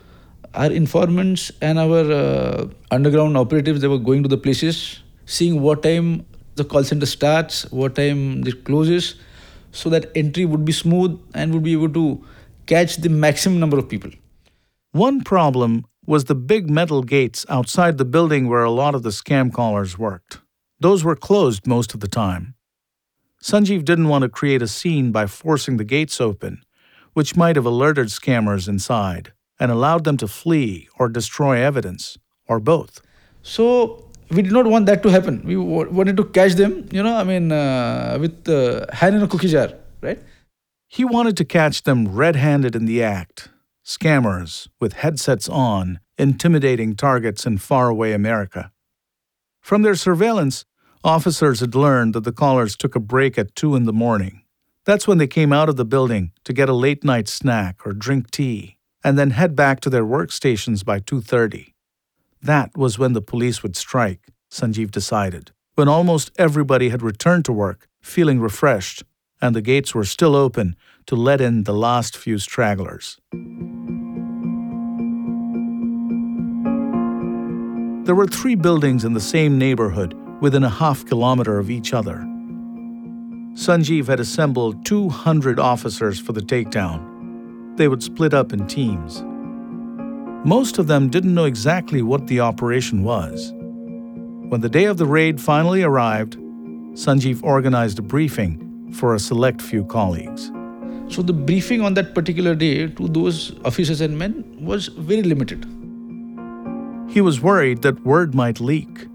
our 0.55 0.71
informants 0.71 1.53
and 1.61 1.79
our 1.79 2.11
uh, 2.13 2.69
underground 2.91 3.37
operatives, 3.37 3.81
they 3.81 3.89
were 3.89 3.99
going 3.99 4.23
to 4.23 4.29
the 4.29 4.39
places, 4.39 5.03
seeing 5.27 5.61
what 5.61 5.83
time 5.83 6.27
the 6.57 6.65
call 6.65 6.83
center 6.85 7.07
starts, 7.07 7.71
what 7.71 7.95
time 7.95 8.47
it 8.47 8.65
closes, 8.65 9.17
so 9.73 9.91
that 9.91 10.11
entry 10.15 10.45
would 10.45 10.65
be 10.65 10.73
smooth 10.73 11.21
and 11.35 11.53
would 11.53 11.63
be 11.63 11.73
able 11.73 11.91
to 11.91 12.25
catch 12.67 12.97
the 12.97 13.09
maximum 13.09 13.61
number 13.61 13.79
of 13.79 13.89
people. 13.89 14.11
One 14.93 15.23
problem 15.23 15.85
was 16.07 16.25
the 16.25 16.35
big 16.35 16.71
metal 16.71 17.03
gates 17.03 17.45
outside 17.49 17.99
the 17.99 18.05
building 18.05 18.49
where 18.49 18.65
a 18.65 18.71
lot 18.71 18.95
of 18.95 19.03
the 19.03 19.11
scam 19.11 19.53
callers 19.53 19.99
worked. 19.99 20.41
Those 20.81 21.05
were 21.05 21.17
closed 21.17 21.67
most 21.67 21.95
of 21.95 22.01
the 22.01 22.09
time. 22.09 22.56
Sanjeev 23.47 23.85
didn't 23.85 24.09
want 24.09 24.23
to 24.23 24.29
create 24.29 24.61
a 24.61 24.67
scene 24.67 25.13
by 25.13 25.27
forcing 25.29 25.77
the 25.77 25.85
gates 25.85 26.21
open, 26.21 26.65
which 27.13 27.37
might 27.37 27.55
have 27.55 27.65
alerted 27.65 28.09
scammers 28.09 28.67
inside 28.69 29.33
and 29.61 29.71
allowed 29.71 30.03
them 30.03 30.17
to 30.17 30.27
flee 30.27 30.89
or 30.99 31.09
destroy 31.09 31.63
evidence, 31.63 32.19
or 32.49 32.59
both. 32.59 33.01
So 33.43 34.11
we 34.31 34.43
did 34.43 34.51
not 34.51 34.67
want 34.67 34.87
that 34.87 35.01
to 35.05 35.11
happen. 35.11 35.45
We 35.45 35.57
wanted 35.57 36.17
to 36.17 36.25
catch 36.25 36.55
them, 36.55 36.89
you 36.91 37.05
know, 37.05 37.15
I 37.17 37.23
mean, 37.23 37.53
uh, 37.53 38.19
with 38.21 38.49
uh, 38.49 38.87
hand 38.93 39.15
in 39.15 39.23
a 39.23 39.29
cookie 39.29 39.47
jar, 39.47 39.69
right? 40.01 40.19
He 40.89 41.05
wanted 41.05 41.37
to 41.37 41.45
catch 41.45 41.85
them 41.85 42.09
red 42.09 42.35
handed 42.35 42.75
in 42.75 42.87
the 42.87 43.01
act. 43.01 43.49
Scammers 43.85 44.67
with 44.81 44.95
headsets 44.95 45.49
on, 45.49 46.01
intimidating 46.19 46.97
targets 46.97 47.47
in 47.47 47.59
faraway 47.59 48.11
America. 48.11 48.73
From 49.61 49.83
their 49.83 49.95
surveillance, 49.95 50.65
Officers 51.07 51.61
had 51.61 51.77
learned 51.77 52.15
that 52.15 52.25
the 52.25 52.33
callers 52.33 52.77
took 52.77 52.97
a 52.97 53.01
break 53.01 53.39
at 53.39 53.55
2 53.55 53.77
in 53.77 53.85
the 53.85 53.93
morning. 53.93 54.43
That's 54.85 55.07
when 55.07 55.19
they 55.19 55.29
came 55.29 55.53
out 55.53 55.69
of 55.69 55.77
the 55.77 55.85
building 55.85 56.33
to 56.43 56.53
get 56.53 56.69
a 56.69 56.73
late 56.73 57.05
night 57.05 57.29
snack 57.29 57.87
or 57.87 57.93
drink 57.93 58.33
tea 58.33 58.77
and 59.05 59.17
then 59.17 59.31
head 59.31 59.55
back 59.55 59.79
to 59.83 59.89
their 59.89 60.05
workstations 60.05 60.85
by 60.85 60.99
2:30. 60.99 61.75
That 62.43 62.77
was 62.77 62.99
when 62.99 63.13
the 63.13 63.23
police 63.23 63.63
would 63.63 63.77
strike, 63.77 64.33
Sanjeev 64.51 64.91
decided, 64.91 65.53
when 65.77 65.87
almost 65.87 66.33
everybody 66.39 66.89
had 66.89 67.03
returned 67.03 67.45
to 67.45 67.53
work, 67.53 67.87
feeling 68.03 68.41
refreshed, 68.41 69.05
and 69.41 69.55
the 69.55 69.63
gates 69.63 69.95
were 69.95 70.05
still 70.05 70.35
open 70.35 70.75
to 71.07 71.15
let 71.15 71.41
in 71.41 71.63
the 71.63 71.81
last 71.87 72.17
few 72.17 72.41
stragglers. 72.41 73.21
There 78.07 78.17
were 78.17 78.27
three 78.27 78.57
buildings 78.57 79.05
in 79.05 79.13
the 79.13 79.21
same 79.21 79.57
neighborhood 79.57 80.17
within 80.41 80.65
a 80.65 80.69
half 80.69 81.05
kilometer 81.07 81.59
of 81.59 81.71
each 81.71 81.95
other. 81.95 82.19
Sanjeev 83.55 84.07
had 84.07 84.21
assembled 84.21 84.85
200 84.85 85.59
officers 85.59 86.19
for 86.19 86.33
the 86.33 86.43
takedown. 86.43 87.77
They 87.77 87.89
would 87.89 88.03
split 88.03 88.35
up 88.35 88.53
in 88.53 88.67
teams. 88.67 89.25
Most 90.47 90.79
of 90.79 90.87
them 90.87 91.09
didn't 91.09 91.35
know 91.35 91.47
exactly 91.47 92.03
what 92.03 92.27
the 92.27 92.41
operation 92.41 93.03
was. 93.03 93.53
When 94.49 94.61
the 94.61 94.69
day 94.69 94.85
of 94.85 94.99
the 94.99 95.07
raid 95.07 95.41
finally 95.41 95.83
arrived, 95.83 96.37
Sanjeev 96.93 97.43
organized 97.43 97.99
a 97.99 98.03
briefing 98.03 98.93
for 98.93 99.15
a 99.15 99.19
select 99.19 99.61
few 99.61 99.85
colleagues. 99.85 100.53
So 101.09 101.23
the 101.23 101.33
briefing 101.33 101.81
on 101.81 101.95
that 101.95 102.15
particular 102.15 102.55
day 102.55 102.89
to 102.89 103.09
those 103.09 103.59
officers 103.65 104.01
and 104.01 104.19
men 104.19 104.45
was 104.61 104.89
very 104.89 105.23
limited. 105.23 105.65
He 107.09 107.21
was 107.21 107.41
worried 107.41 107.83
that 107.83 108.05
word 108.05 108.35
might 108.35 108.61
leak 108.61 109.07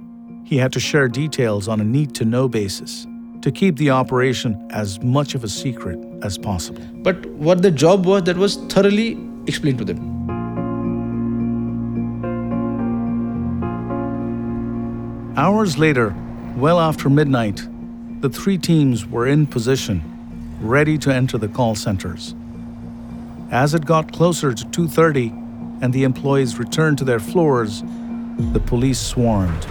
he 0.44 0.58
had 0.58 0.72
to 0.74 0.80
share 0.80 1.08
details 1.08 1.68
on 1.68 1.80
a 1.82 1.84
need 1.84 2.14
to 2.16 2.26
know 2.26 2.48
basis 2.48 3.08
to 3.42 3.52
keep 3.52 3.78
the 3.78 3.90
operation 3.90 4.68
as 4.72 5.02
much 5.02 5.34
of 5.36 5.44
a 5.44 5.50
secret 5.50 6.00
as 6.24 6.38
possible. 6.38 6.84
But 7.04 7.26
what 7.28 7.62
the 7.62 7.72
job 7.72 8.06
was, 8.06 8.24
that 8.24 8.38
was 8.38 8.58
thoroughly 8.70 9.18
explained 9.48 9.80
to 9.80 9.86
them. 9.86 10.22
Hours 15.38 15.78
later, 15.78 16.14
well 16.56 16.80
after 16.80 17.10
midnight, 17.10 17.68
the 18.22 18.30
three 18.30 18.58
teams 18.58 19.08
were 19.08 19.26
in 19.26 19.48
position, 19.48 20.04
ready 20.62 20.98
to 21.00 21.14
enter 21.14 21.38
the 21.38 21.48
call 21.48 21.74
centers. 21.74 22.36
As 23.50 23.74
it 23.74 23.86
got 23.86 24.12
closer 24.12 24.54
to 24.54 24.66
2:30 24.66 25.34
and 25.82 25.92
the 25.94 26.04
employees 26.04 26.60
returned 26.60 26.98
to 27.00 27.06
their 27.06 27.20
floors, 27.20 27.84
the 28.54 28.60
police 28.60 29.00
swarmed. 29.00 29.66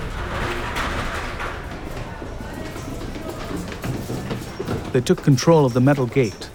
They 4.92 5.00
took 5.00 5.22
control 5.22 5.64
of 5.64 5.72
the 5.72 5.80
metal 5.80 6.06
gate. 6.06 6.50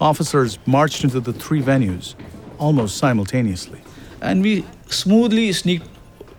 Officers 0.00 0.58
marched 0.66 1.04
into 1.04 1.20
the 1.20 1.32
three 1.32 1.62
venues 1.62 2.14
almost 2.58 2.96
simultaneously. 2.98 3.80
And 4.20 4.42
we 4.42 4.64
smoothly 4.86 5.52
sneaked 5.52 5.88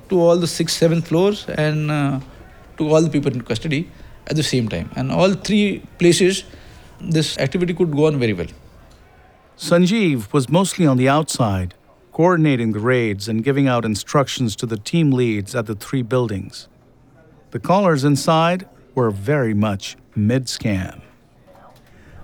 to 0.09 0.19
all 0.19 0.37
the 0.37 0.47
six, 0.47 0.73
seven 0.73 1.01
floors 1.01 1.45
and 1.49 1.91
uh, 1.91 2.19
took 2.77 2.87
all 2.87 3.01
the 3.01 3.09
people 3.09 3.31
in 3.31 3.41
custody. 3.41 3.89
at 4.27 4.35
the 4.35 4.43
same 4.43 4.67
time. 4.67 4.91
And 4.95 5.11
all 5.11 5.33
three 5.33 5.83
places, 5.99 6.43
this 6.99 7.37
activity 7.37 7.73
could 7.73 7.91
go 7.91 8.07
on 8.07 8.19
very 8.19 8.33
well. 8.33 8.47
Sanjeev 9.57 10.31
was 10.33 10.49
mostly 10.49 10.85
on 10.85 10.97
the 10.97 11.09
outside, 11.09 11.73
coordinating 12.11 12.73
the 12.73 12.79
raids 12.79 13.27
and 13.27 13.43
giving 13.43 13.67
out 13.67 13.85
instructions 13.85 14.55
to 14.57 14.65
the 14.65 14.77
team 14.77 15.11
leads 15.11 15.55
at 15.55 15.65
the 15.65 15.75
three 15.75 16.01
buildings. 16.01 16.67
The 17.51 17.59
callers 17.59 18.03
inside 18.03 18.67
were 18.93 19.09
very 19.09 19.53
much 19.53 19.95
mid 20.15 20.45
scam. 20.45 21.01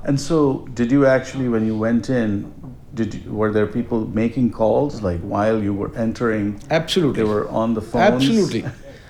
And 0.05 0.19
so, 0.19 0.67
did 0.73 0.91
you 0.91 1.05
actually, 1.05 1.47
when 1.47 1.65
you 1.65 1.77
went 1.77 2.09
in, 2.09 2.53
did 2.93 3.13
you, 3.13 3.31
were 3.31 3.51
there 3.51 3.67
people 3.67 4.05
making 4.07 4.51
calls 4.51 5.01
like 5.01 5.21
while 5.21 5.63
you 5.63 5.73
were 5.73 5.95
entering? 5.95 6.59
Absolutely. 6.69 7.23
They 7.23 7.29
were 7.29 7.47
on 7.49 7.73
the 7.73 7.81
phone. 7.81 8.01
Absolutely, 8.01 8.65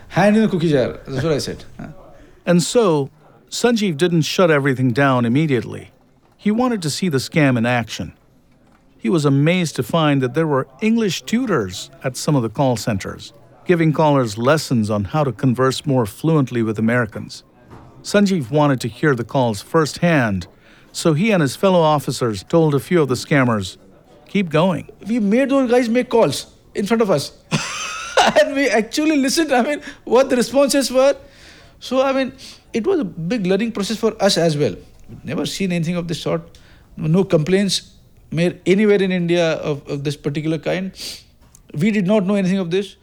hand 0.10 0.36
in 0.36 0.43
the 0.43 0.47
cookie 0.47 0.69
jar. 0.69 0.99
That's 1.08 1.23
what 1.23 1.34
I 1.34 1.39
said. 1.39 1.63
And 2.45 2.62
so, 2.62 3.10
Sanjeev 3.49 3.95
didn't 3.95 4.23
shut 4.23 4.51
everything 4.51 4.91
down 4.91 5.23
immediately. 5.23 5.91
He 6.36 6.51
wanted 6.51 6.82
to 6.82 6.89
see 6.89 7.08
the 7.08 7.19
scam 7.19 7.58
in 7.58 7.65
action. 7.65 8.17
He 8.97 9.10
was 9.10 9.23
amazed 9.23 9.77
to 9.77 9.84
find 9.84 10.21
that 10.21 10.34
there 10.34 10.45
were 10.45 10.67
English 10.82 11.21
tutors 11.21 11.89
at 12.03 12.17
some 12.17 12.36
of 12.36 12.43
the 12.43 12.49
call 12.49 12.75
centers, 12.75 13.32
giving 13.63 13.93
callers 13.93 14.38
lessons 14.38 14.89
on 14.89 15.06
how 15.06 15.23
to 15.23 15.32
converse 15.32 15.86
more 15.86 16.06
fluently 16.06 16.63
with 16.63 16.77
Americans. 16.77 17.45
Sanjeev 18.01 18.51
wanted 18.51 18.82
to 18.82 18.89
hear 18.89 19.15
the 19.15 19.23
calls 19.23 19.62
firsthand 19.62 20.47
so 20.93 21.13
he 21.13 21.32
and 21.32 21.41
his 21.41 21.56
fellow 21.56 21.82
officers 21.82 22.43
told 22.43 22.75
a 22.75 22.79
few 22.79 23.01
of 23.01 23.10
the 23.10 23.15
scammers, 23.15 23.77
keep 24.27 24.49
going. 24.49 24.89
We 25.08 25.19
made 25.19 25.49
those 25.49 25.69
guys 25.69 25.89
make 25.89 26.10
calls 26.10 26.53
in 26.75 26.86
front 26.86 27.01
of 27.01 27.10
us. 27.10 27.38
and 28.41 28.56
we 28.56 28.69
actually 28.69 29.17
listened, 29.17 29.51
I 29.51 29.63
mean, 29.63 29.82
what 30.03 30.29
the 30.29 30.36
responses 30.36 30.91
were. 30.91 31.17
So, 31.79 32.01
I 32.01 32.13
mean, 32.13 32.34
it 32.71 32.86
was 32.86 32.99
a 32.99 33.03
big 33.03 33.47
learning 33.47 33.71
process 33.71 33.97
for 33.97 34.15
us 34.23 34.38
as 34.38 34.56
well. 34.56 34.75
We'd 35.10 35.25
never 35.25 35.47
seen 35.47 35.71
anything 35.71 35.95
of 35.95 36.08
this 36.08 36.21
sort. 36.21 36.41
No 36.95 37.23
complaints 37.23 37.95
made 38.32 38.62
anywhere 38.67 39.01
in 39.01 39.12
India 39.12 39.53
of, 39.56 39.88
of 39.89 40.03
this 40.03 40.15
particular 40.15 40.60
kind. 40.60 40.91
We 41.73 41.89
did 41.89 42.06
not 42.06 42.25
know 42.27 42.36
anything 42.36 42.60
of 42.60 42.69
this. 42.69 42.97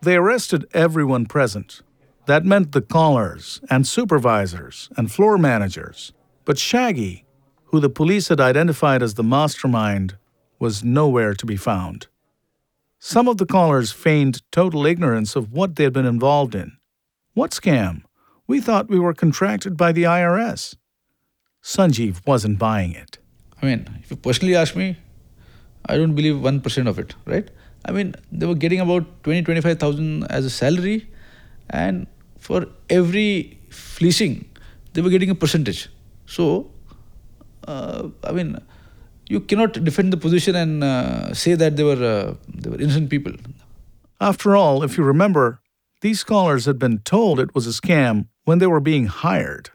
They 0.00 0.16
arrested 0.16 0.66
everyone 0.72 1.26
present. 1.26 1.82
That 2.26 2.46
meant 2.46 2.72
the 2.72 2.80
callers 2.80 3.60
and 3.68 3.86
supervisors 3.86 4.88
and 4.96 5.12
floor 5.12 5.36
managers. 5.36 6.13
But 6.44 6.58
Shaggy, 6.58 7.24
who 7.66 7.80
the 7.80 7.88
police 7.88 8.28
had 8.28 8.40
identified 8.40 9.02
as 9.02 9.14
the 9.14 9.22
mastermind, 9.22 10.16
was 10.58 10.84
nowhere 10.84 11.34
to 11.34 11.46
be 11.46 11.56
found. 11.56 12.06
Some 12.98 13.28
of 13.28 13.36
the 13.38 13.46
callers 13.46 13.92
feigned 13.92 14.42
total 14.50 14.86
ignorance 14.86 15.36
of 15.36 15.52
what 15.52 15.76
they 15.76 15.84
had 15.84 15.92
been 15.92 16.06
involved 16.06 16.54
in. 16.54 16.76
What 17.34 17.50
scam? 17.50 18.02
We 18.46 18.60
thought 18.60 18.88
we 18.88 18.98
were 18.98 19.14
contracted 19.14 19.76
by 19.76 19.92
the 19.92 20.04
IRS. 20.04 20.76
Sanjeev 21.62 22.26
wasn't 22.26 22.58
buying 22.58 22.92
it. 22.92 23.18
I 23.60 23.66
mean, 23.66 23.88
if 24.02 24.10
you 24.10 24.16
personally 24.16 24.54
ask 24.54 24.76
me, 24.76 24.96
I 25.86 25.96
don't 25.96 26.14
believe 26.14 26.36
1% 26.36 26.88
of 26.88 26.98
it, 26.98 27.14
right? 27.26 27.50
I 27.86 27.92
mean, 27.92 28.14
they 28.30 28.46
were 28.46 28.54
getting 28.54 28.80
about 28.80 29.22
20, 29.24 29.42
25,000 29.42 30.24
as 30.24 30.44
a 30.44 30.50
salary, 30.50 31.10
and 31.70 32.06
for 32.38 32.66
every 32.88 33.58
fleecing, 33.70 34.48
they 34.92 35.00
were 35.00 35.10
getting 35.10 35.30
a 35.30 35.34
percentage. 35.34 35.88
So, 36.26 36.70
uh, 37.66 38.08
I 38.22 38.32
mean, 38.32 38.58
you 39.28 39.40
cannot 39.40 39.72
defend 39.84 40.12
the 40.12 40.16
position 40.16 40.54
and 40.56 40.84
uh, 40.84 41.34
say 41.34 41.54
that 41.54 41.76
they 41.76 41.84
were 41.84 42.02
uh, 42.02 42.34
they 42.48 42.70
were 42.70 42.80
innocent 42.80 43.10
people. 43.10 43.32
After 44.20 44.56
all, 44.56 44.82
if 44.82 44.96
you 44.96 45.04
remember, 45.04 45.60
these 46.00 46.20
scholars 46.20 46.66
had 46.66 46.78
been 46.78 46.98
told 47.00 47.40
it 47.40 47.54
was 47.54 47.66
a 47.66 47.70
scam 47.70 48.28
when 48.44 48.58
they 48.58 48.66
were 48.66 48.80
being 48.80 49.06
hired. 49.06 49.70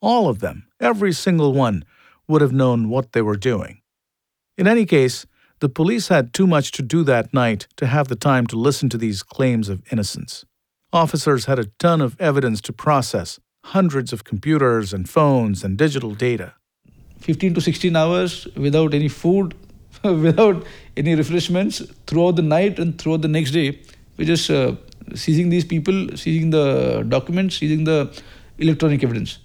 All 0.00 0.28
of 0.28 0.40
them, 0.40 0.66
every 0.80 1.12
single 1.12 1.52
one, 1.52 1.84
would 2.26 2.42
have 2.42 2.52
known 2.52 2.88
what 2.88 3.12
they 3.12 3.22
were 3.22 3.36
doing. 3.36 3.80
In 4.56 4.66
any 4.66 4.84
case, 4.84 5.26
the 5.60 5.68
police 5.68 6.08
had 6.08 6.32
too 6.32 6.46
much 6.46 6.70
to 6.72 6.82
do 6.82 7.02
that 7.04 7.34
night 7.34 7.66
to 7.76 7.86
have 7.86 8.08
the 8.08 8.16
time 8.16 8.46
to 8.48 8.56
listen 8.56 8.88
to 8.90 8.98
these 8.98 9.22
claims 9.22 9.68
of 9.68 9.82
innocence. 9.90 10.44
Officers 10.92 11.46
had 11.46 11.58
a 11.58 11.70
ton 11.78 12.00
of 12.00 12.20
evidence 12.20 12.60
to 12.62 12.72
process, 12.72 13.40
hundreds 13.64 14.12
of 14.12 14.24
computers 14.24 14.92
and 14.92 15.08
phones 15.08 15.64
and 15.64 15.76
digital 15.76 16.14
data. 16.14 16.54
15 17.20 17.54
to 17.54 17.60
16 17.60 17.96
hours 17.96 18.46
without 18.56 18.94
any 18.94 19.08
food, 19.08 19.54
without 20.04 20.64
any 20.96 21.14
refreshments 21.14 21.82
throughout 22.06 22.36
the 22.36 22.42
night 22.42 22.78
and 22.78 22.98
throughout 22.98 23.22
the 23.22 23.28
next 23.28 23.50
day. 23.50 23.80
We're 24.16 24.26
just 24.26 24.50
uh, 24.50 24.76
seizing 25.14 25.48
these 25.50 25.64
people, 25.64 26.16
seizing 26.16 26.50
the 26.50 27.04
documents, 27.08 27.56
seizing 27.56 27.84
the 27.84 28.10
electronic 28.58 29.02
evidence. 29.02 29.38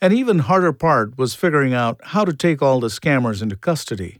An 0.00 0.12
even 0.12 0.40
harder 0.40 0.72
part 0.72 1.16
was 1.16 1.34
figuring 1.34 1.72
out 1.72 2.00
how 2.04 2.24
to 2.24 2.34
take 2.34 2.60
all 2.60 2.80
the 2.80 2.88
scammers 2.88 3.42
into 3.42 3.56
custody. 3.56 4.18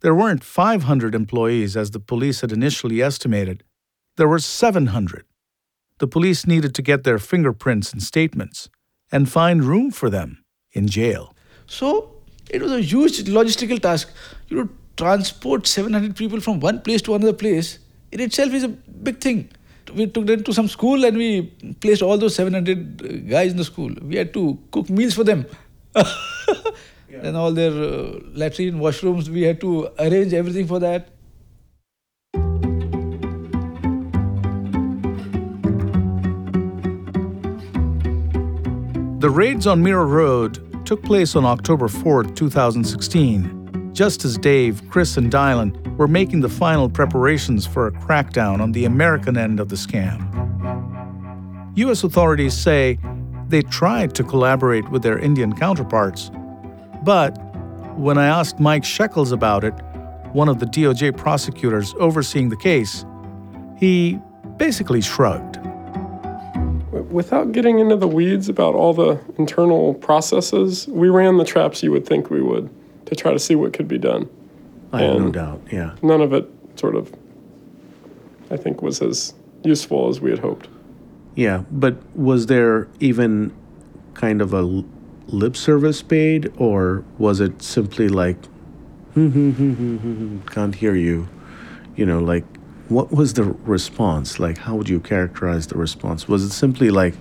There 0.00 0.14
weren't 0.14 0.42
500 0.42 1.14
employees 1.14 1.76
as 1.76 1.90
the 1.90 2.00
police 2.00 2.40
had 2.40 2.52
initially 2.52 3.02
estimated, 3.02 3.62
there 4.16 4.28
were 4.28 4.38
700 4.38 5.24
the 6.00 6.06
police 6.06 6.46
needed 6.46 6.74
to 6.74 6.82
get 6.82 7.04
their 7.04 7.18
fingerprints 7.18 7.92
and 7.92 8.02
statements 8.02 8.68
and 9.12 9.30
find 9.30 9.64
room 9.64 9.90
for 9.90 10.10
them 10.10 10.44
in 10.72 10.88
jail. 10.88 11.34
So 11.66 12.10
it 12.48 12.60
was 12.60 12.72
a 12.72 12.80
huge 12.80 13.22
logistical 13.24 13.80
task. 13.80 14.10
You 14.48 14.56
know, 14.56 14.68
transport 14.96 15.66
700 15.66 16.16
people 16.16 16.40
from 16.40 16.60
one 16.60 16.80
place 16.80 17.02
to 17.02 17.14
another 17.14 17.32
place 17.32 17.78
in 18.12 18.20
itself 18.20 18.52
is 18.52 18.64
a 18.64 18.68
big 18.68 19.20
thing. 19.20 19.48
We 19.94 20.06
took 20.06 20.26
them 20.26 20.42
to 20.44 20.52
some 20.52 20.68
school 20.68 21.04
and 21.04 21.16
we 21.16 21.42
placed 21.80 22.02
all 22.02 22.16
those 22.16 22.34
700 22.34 23.28
guys 23.28 23.52
in 23.52 23.56
the 23.56 23.64
school. 23.64 23.92
We 24.02 24.16
had 24.16 24.32
to 24.34 24.58
cook 24.70 24.88
meals 24.88 25.14
for 25.14 25.24
them. 25.24 25.46
yeah. 25.96 26.04
And 27.22 27.36
all 27.36 27.52
their 27.52 27.72
uh, 27.72 28.20
latrine, 28.32 28.78
washrooms, 28.78 29.28
we 29.28 29.42
had 29.42 29.60
to 29.62 29.88
arrange 29.98 30.32
everything 30.32 30.66
for 30.66 30.78
that. 30.78 31.08
The 39.20 39.28
raids 39.28 39.66
on 39.66 39.82
Mira 39.82 40.06
Road 40.06 40.86
took 40.86 41.02
place 41.02 41.36
on 41.36 41.44
October 41.44 41.88
4, 41.88 42.24
2016, 42.24 43.90
just 43.92 44.24
as 44.24 44.38
Dave, 44.38 44.82
Chris, 44.88 45.18
and 45.18 45.30
Dylan 45.30 45.94
were 45.98 46.08
making 46.08 46.40
the 46.40 46.48
final 46.48 46.88
preparations 46.88 47.66
for 47.66 47.86
a 47.86 47.92
crackdown 47.92 48.62
on 48.62 48.72
the 48.72 48.86
American 48.86 49.36
end 49.36 49.60
of 49.60 49.68
the 49.68 49.76
scam. 49.76 50.24
U.S. 51.76 52.02
authorities 52.02 52.54
say 52.54 52.98
they 53.48 53.60
tried 53.60 54.14
to 54.14 54.24
collaborate 54.24 54.88
with 54.90 55.02
their 55.02 55.18
Indian 55.18 55.54
counterparts, 55.54 56.30
but 57.04 57.36
when 57.98 58.16
I 58.16 58.24
asked 58.24 58.58
Mike 58.58 58.84
Shekels 58.84 59.32
about 59.32 59.64
it, 59.64 59.74
one 60.32 60.48
of 60.48 60.60
the 60.60 60.66
DOJ 60.66 61.14
prosecutors 61.14 61.94
overseeing 61.98 62.48
the 62.48 62.56
case, 62.56 63.04
he 63.76 64.18
basically 64.56 65.02
shrugged 65.02 65.49
without 67.10 67.52
getting 67.52 67.78
into 67.78 67.96
the 67.96 68.08
weeds 68.08 68.48
about 68.48 68.74
all 68.74 68.94
the 68.94 69.20
internal 69.38 69.94
processes, 69.94 70.86
we 70.88 71.08
ran 71.08 71.36
the 71.36 71.44
traps 71.44 71.82
you 71.82 71.90
would 71.92 72.06
think 72.06 72.30
we 72.30 72.40
would 72.40 72.70
to 73.06 73.14
try 73.14 73.32
to 73.32 73.38
see 73.38 73.54
what 73.54 73.72
could 73.72 73.88
be 73.88 73.98
done. 73.98 74.28
I 74.92 75.02
have 75.02 75.20
no 75.20 75.30
doubt, 75.30 75.62
yeah. 75.70 75.94
None 76.02 76.20
of 76.20 76.32
it 76.32 76.48
sort 76.76 76.96
of, 76.96 77.14
I 78.50 78.56
think, 78.56 78.82
was 78.82 79.02
as 79.02 79.34
useful 79.62 80.08
as 80.08 80.20
we 80.20 80.30
had 80.30 80.38
hoped. 80.38 80.68
Yeah, 81.36 81.64
but 81.70 81.96
was 82.16 82.46
there 82.46 82.88
even 82.98 83.54
kind 84.14 84.42
of 84.42 84.52
a 84.52 84.62
lip 85.28 85.56
service 85.56 86.02
paid, 86.02 86.52
or 86.56 87.04
was 87.18 87.40
it 87.40 87.62
simply 87.62 88.08
like, 88.08 88.44
hmm, 89.14 89.28
hmm, 89.28 89.72
hmm, 89.72 90.38
can't 90.48 90.74
hear 90.74 90.94
you? 90.94 91.28
You 91.96 92.06
know, 92.06 92.18
like 92.18 92.44
what 92.90 93.12
was 93.12 93.34
the 93.34 93.44
response? 93.44 94.40
Like, 94.40 94.58
how 94.58 94.74
would 94.74 94.88
you 94.88 94.98
characterize 94.98 95.68
the 95.68 95.78
response? 95.78 96.26
Was 96.26 96.42
it 96.42 96.50
simply 96.50 96.90
like 96.90 97.14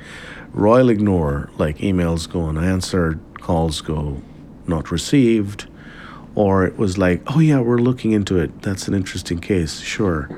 royal 0.52 0.90
ignore, 0.90 1.52
like 1.58 1.78
emails 1.78 2.28
go 2.30 2.48
unanswered, 2.48 3.20
calls 3.40 3.80
go 3.82 4.22
not 4.66 4.90
received? 4.90 5.68
Or 6.34 6.66
it 6.66 6.78
was 6.78 6.98
like, 6.98 7.22
oh, 7.28 7.40
yeah, 7.40 7.60
we're 7.60 7.78
looking 7.78 8.14
into 8.14 8.40
it. 8.40 8.62
That's 8.64 8.88
an 8.88 8.96
interesting 8.96 9.40
case. 9.40 9.80
Sure. 9.80 10.30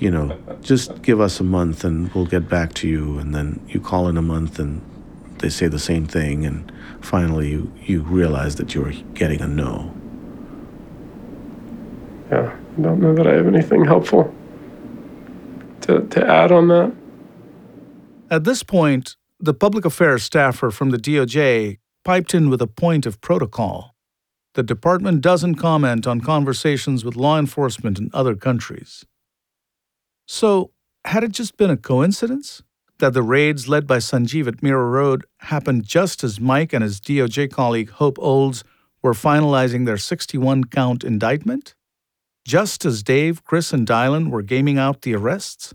You 0.00 0.10
know, 0.10 0.36
just 0.60 1.02
give 1.02 1.20
us 1.20 1.38
a 1.38 1.44
month 1.44 1.84
and 1.84 2.12
we'll 2.12 2.26
get 2.26 2.48
back 2.48 2.74
to 2.74 2.88
you. 2.88 3.18
And 3.18 3.34
then 3.34 3.64
you 3.68 3.80
call 3.80 4.08
in 4.08 4.16
a 4.16 4.22
month 4.22 4.58
and 4.58 4.82
they 5.38 5.50
say 5.50 5.68
the 5.68 5.78
same 5.78 6.06
thing. 6.06 6.44
And 6.44 6.72
finally, 7.00 7.50
you, 7.50 7.72
you 7.82 8.02
realize 8.02 8.56
that 8.56 8.74
you're 8.74 8.92
getting 9.14 9.40
a 9.40 9.46
no. 9.46 9.94
Yeah, 12.30 12.56
I 12.78 12.80
don't 12.80 13.00
know 13.00 13.14
that 13.14 13.26
I 13.26 13.34
have 13.34 13.46
anything 13.46 13.84
helpful 13.84 14.34
to, 15.86 16.00
to 16.08 16.26
add 16.26 16.52
on 16.52 16.68
that? 16.68 16.92
At 18.30 18.44
this 18.44 18.62
point, 18.62 19.16
the 19.38 19.54
public 19.54 19.84
affairs 19.84 20.22
staffer 20.22 20.70
from 20.70 20.90
the 20.90 20.98
DOJ 20.98 21.78
piped 22.04 22.34
in 22.34 22.50
with 22.50 22.62
a 22.62 22.66
point 22.66 23.06
of 23.06 23.20
protocol. 23.20 23.94
The 24.54 24.62
department 24.62 25.20
doesn't 25.20 25.56
comment 25.56 26.06
on 26.06 26.20
conversations 26.20 27.04
with 27.04 27.16
law 27.16 27.38
enforcement 27.38 27.98
in 27.98 28.10
other 28.12 28.36
countries. 28.36 29.04
So, 30.26 30.70
had 31.04 31.24
it 31.24 31.32
just 31.32 31.56
been 31.56 31.70
a 31.70 31.76
coincidence 31.76 32.62
that 32.98 33.12
the 33.12 33.22
raids 33.22 33.68
led 33.68 33.86
by 33.86 33.98
Sanjeev 33.98 34.46
at 34.46 34.62
Mira 34.62 34.86
Road 34.86 35.24
happened 35.40 35.84
just 35.84 36.24
as 36.24 36.40
Mike 36.40 36.72
and 36.72 36.82
his 36.82 37.00
DOJ 37.00 37.50
colleague 37.50 37.90
Hope 37.90 38.18
Olds 38.18 38.64
were 39.02 39.12
finalizing 39.12 39.84
their 39.84 39.98
61 39.98 40.64
count 40.64 41.04
indictment? 41.04 41.74
Just 42.44 42.84
as 42.84 43.02
Dave, 43.02 43.42
Chris, 43.44 43.72
and 43.72 43.86
Dylan 43.86 44.30
were 44.30 44.42
gaming 44.42 44.78
out 44.78 45.00
the 45.00 45.14
arrests? 45.14 45.74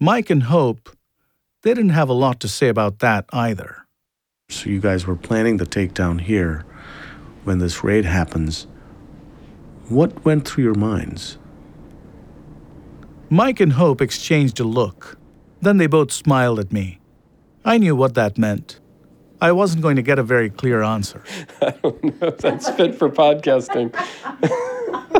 Mike 0.00 0.28
and 0.28 0.44
Hope, 0.44 0.90
they 1.62 1.72
didn't 1.72 1.90
have 1.90 2.08
a 2.08 2.12
lot 2.12 2.40
to 2.40 2.48
say 2.48 2.68
about 2.68 2.98
that 2.98 3.24
either. 3.32 3.86
So 4.48 4.68
you 4.68 4.80
guys 4.80 5.06
were 5.06 5.14
planning 5.14 5.58
the 5.58 5.64
takedown 5.64 6.20
here 6.20 6.64
when 7.44 7.58
this 7.58 7.84
raid 7.84 8.04
happens. 8.04 8.66
What 9.88 10.24
went 10.24 10.46
through 10.46 10.64
your 10.64 10.74
minds? 10.74 11.38
Mike 13.30 13.60
and 13.60 13.74
Hope 13.74 14.00
exchanged 14.00 14.58
a 14.58 14.64
look. 14.64 15.16
Then 15.60 15.76
they 15.76 15.86
both 15.86 16.10
smiled 16.10 16.58
at 16.58 16.72
me. 16.72 16.98
I 17.64 17.78
knew 17.78 17.94
what 17.94 18.14
that 18.14 18.36
meant. 18.36 18.80
I 19.40 19.52
wasn't 19.52 19.82
going 19.82 19.96
to 19.96 20.02
get 20.02 20.18
a 20.18 20.22
very 20.22 20.50
clear 20.50 20.82
answer. 20.82 21.22
I 21.62 21.70
don't 21.70 22.20
know 22.20 22.28
if 22.28 22.38
that's 22.38 22.68
fit 22.70 22.96
for 22.96 23.08
podcasting. 23.08 23.94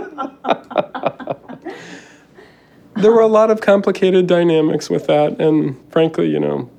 there 2.96 3.12
were 3.12 3.20
a 3.20 3.26
lot 3.26 3.50
of 3.50 3.60
complicated 3.60 4.26
dynamics 4.26 4.90
with 4.90 5.06
that, 5.06 5.40
and 5.40 5.80
frankly, 5.90 6.28
you 6.28 6.40
know, 6.40 6.70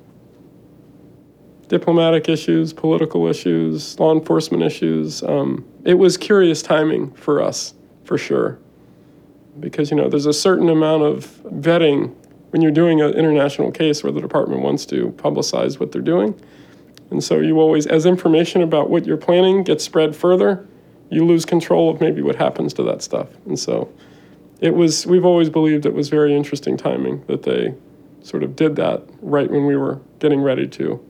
diplomatic 1.68 2.28
issues, 2.28 2.72
political 2.72 3.26
issues, 3.26 3.98
law 3.98 4.14
enforcement 4.14 4.62
issues. 4.62 5.22
Um, 5.22 5.64
it 5.84 5.94
was 5.94 6.16
curious 6.16 6.62
timing 6.62 7.12
for 7.12 7.42
us, 7.42 7.74
for 8.04 8.16
sure. 8.16 8.58
Because, 9.58 9.90
you 9.90 9.96
know, 9.96 10.08
there's 10.08 10.26
a 10.26 10.32
certain 10.32 10.68
amount 10.68 11.02
of 11.02 11.26
vetting 11.44 12.14
when 12.50 12.62
you're 12.62 12.70
doing 12.70 13.00
an 13.00 13.14
international 13.14 13.70
case 13.70 14.04
where 14.04 14.12
the 14.12 14.20
department 14.20 14.62
wants 14.62 14.86
to 14.86 15.08
publicize 15.16 15.80
what 15.80 15.92
they're 15.92 16.02
doing. 16.02 16.38
And 17.10 17.22
so 17.22 17.40
you 17.40 17.60
always, 17.60 17.86
as 17.86 18.06
information 18.06 18.62
about 18.62 18.90
what 18.90 19.06
you're 19.06 19.16
planning 19.16 19.64
gets 19.64 19.84
spread 19.84 20.14
further, 20.14 20.66
you 21.10 21.24
lose 21.24 21.44
control 21.44 21.90
of 21.90 22.00
maybe 22.00 22.22
what 22.22 22.36
happens 22.36 22.72
to 22.74 22.82
that 22.84 23.02
stuff. 23.02 23.28
And 23.46 23.58
so 23.58 23.92
it 24.60 24.74
was, 24.74 25.06
we've 25.06 25.24
always 25.24 25.50
believed 25.50 25.86
it 25.86 25.94
was 25.94 26.08
very 26.08 26.34
interesting 26.34 26.76
timing 26.76 27.24
that 27.26 27.42
they 27.42 27.74
sort 28.22 28.42
of 28.42 28.56
did 28.56 28.76
that 28.76 29.02
right 29.20 29.50
when 29.50 29.66
we 29.66 29.76
were 29.76 30.00
getting 30.18 30.40
ready 30.40 30.66
to 30.66 31.04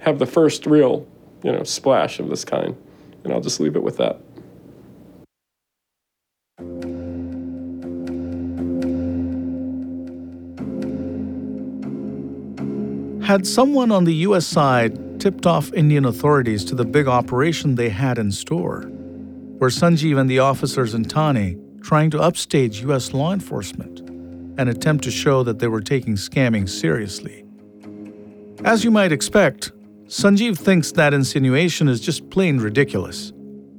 have 0.00 0.18
the 0.18 0.26
first 0.26 0.66
real, 0.66 1.06
you 1.42 1.52
know, 1.52 1.62
splash 1.62 2.18
of 2.18 2.28
this 2.28 2.44
kind. 2.44 2.76
And 3.24 3.32
I'll 3.32 3.40
just 3.40 3.60
leave 3.60 3.76
it 3.76 3.82
with 3.82 3.98
that. 3.98 4.20
Had 13.24 13.46
someone 13.46 13.92
on 13.92 14.04
the 14.04 14.14
US 14.26 14.46
side 14.46 15.20
tipped 15.20 15.46
off 15.46 15.72
Indian 15.72 16.04
authorities 16.04 16.64
to 16.64 16.74
the 16.74 16.84
big 16.84 17.06
operation 17.06 17.76
they 17.76 17.88
had 17.88 18.18
in 18.18 18.32
store? 18.32 18.90
Were 19.62 19.68
Sanjeev 19.68 20.18
and 20.18 20.28
the 20.28 20.40
officers 20.40 20.92
in 20.92 21.04
Thane 21.04 21.78
trying 21.84 22.10
to 22.10 22.20
upstage 22.20 22.82
US 22.82 23.14
law 23.14 23.32
enforcement, 23.32 24.00
an 24.58 24.66
attempt 24.66 25.04
to 25.04 25.12
show 25.12 25.44
that 25.44 25.60
they 25.60 25.68
were 25.68 25.80
taking 25.80 26.16
scamming 26.16 26.68
seriously? 26.68 27.44
As 28.64 28.82
you 28.82 28.90
might 28.90 29.12
expect, 29.12 29.70
Sanjeev 30.08 30.58
thinks 30.58 30.90
that 30.90 31.14
insinuation 31.14 31.86
is 31.86 32.00
just 32.00 32.28
plain 32.28 32.58
ridiculous. 32.58 33.32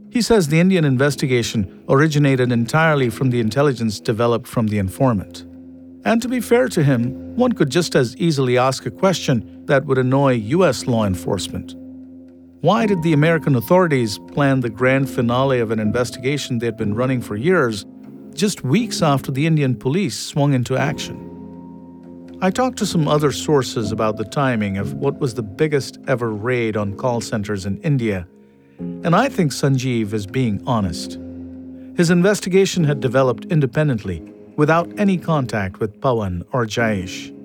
He 0.10 0.22
says 0.22 0.48
the 0.48 0.62
Indian 0.62 0.86
investigation 0.86 1.84
originated 1.90 2.54
entirely 2.54 3.10
from 3.10 3.30
the 3.30 3.42
intelligence 3.42 4.00
developed 4.00 4.48
from 4.48 4.68
the 4.68 4.78
informant. 4.78 5.42
And 6.06 6.22
to 6.22 6.30
be 6.30 6.40
fair 6.40 6.70
to 6.70 6.82
him, 6.82 7.36
one 7.36 7.52
could 7.52 7.70
just 7.70 7.94
as 7.94 8.16
easily 8.16 8.58
ask 8.58 8.86
a 8.86 8.90
question 8.90 9.66
that 9.66 9.84
would 9.84 9.98
annoy 9.98 10.36
US 10.36 10.88
law 10.88 11.06
enforcement. 11.06 11.76
Why 12.64 12.86
did 12.86 13.04
the 13.04 13.12
American 13.12 13.58
authorities 13.58 14.20
plan 14.20 14.62
the 14.62 14.70
grand 14.70 15.10
finale 15.10 15.60
of 15.60 15.72
an 15.72 15.82
investigation 15.82 16.60
they 16.60 16.66
had 16.66 16.78
been 16.78 16.96
running 16.96 17.20
for 17.20 17.36
years 17.36 17.86
just 18.34 18.64
weeks 18.64 19.02
after 19.02 19.34
the 19.34 19.46
Indian 19.46 19.76
police 19.76 20.18
swung 20.18 20.54
into 20.54 20.78
action? 20.78 22.38
I 22.42 22.52
talked 22.52 22.78
to 22.78 22.86
some 22.86 23.06
other 23.06 23.34
sources 23.34 23.92
about 23.92 24.16
the 24.16 24.24
timing 24.24 24.78
of 24.78 24.94
what 24.94 25.20
was 25.20 25.34
the 25.34 25.44
biggest 25.44 26.00
ever 26.08 26.32
raid 26.32 26.78
on 26.78 26.96
call 26.96 27.20
centers 27.20 27.66
in 27.66 27.80
India, 27.80 28.26
and 28.80 29.14
I 29.14 29.28
think 29.28 29.52
Sanjeev 29.52 30.14
is 30.14 30.26
being 30.26 30.64
honest. 30.66 31.20
His 31.98 32.12
investigation 32.12 32.86
had 32.86 33.02
developed 33.02 33.44
independently 33.52 34.22
without 34.56 34.90
any 34.98 35.18
contact 35.18 35.82
with 35.82 36.00
Pawan 36.00 36.44
or 36.54 36.66
Jayesh. 36.66 37.38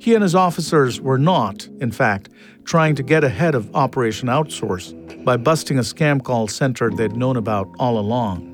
He 0.00 0.14
and 0.14 0.22
his 0.22 0.36
officers 0.36 1.00
were 1.00 1.18
not, 1.18 1.66
in 1.80 1.90
fact, 1.90 2.28
trying 2.64 2.94
to 2.94 3.02
get 3.02 3.24
ahead 3.24 3.54
of 3.54 3.74
Operation 3.74 4.28
Outsource 4.28 4.94
by 5.24 5.36
busting 5.36 5.78
a 5.78 5.82
scam 5.82 6.22
call 6.22 6.48
center 6.48 6.90
they'd 6.90 7.16
known 7.16 7.36
about 7.36 7.68
all 7.78 7.98
along. 7.98 8.46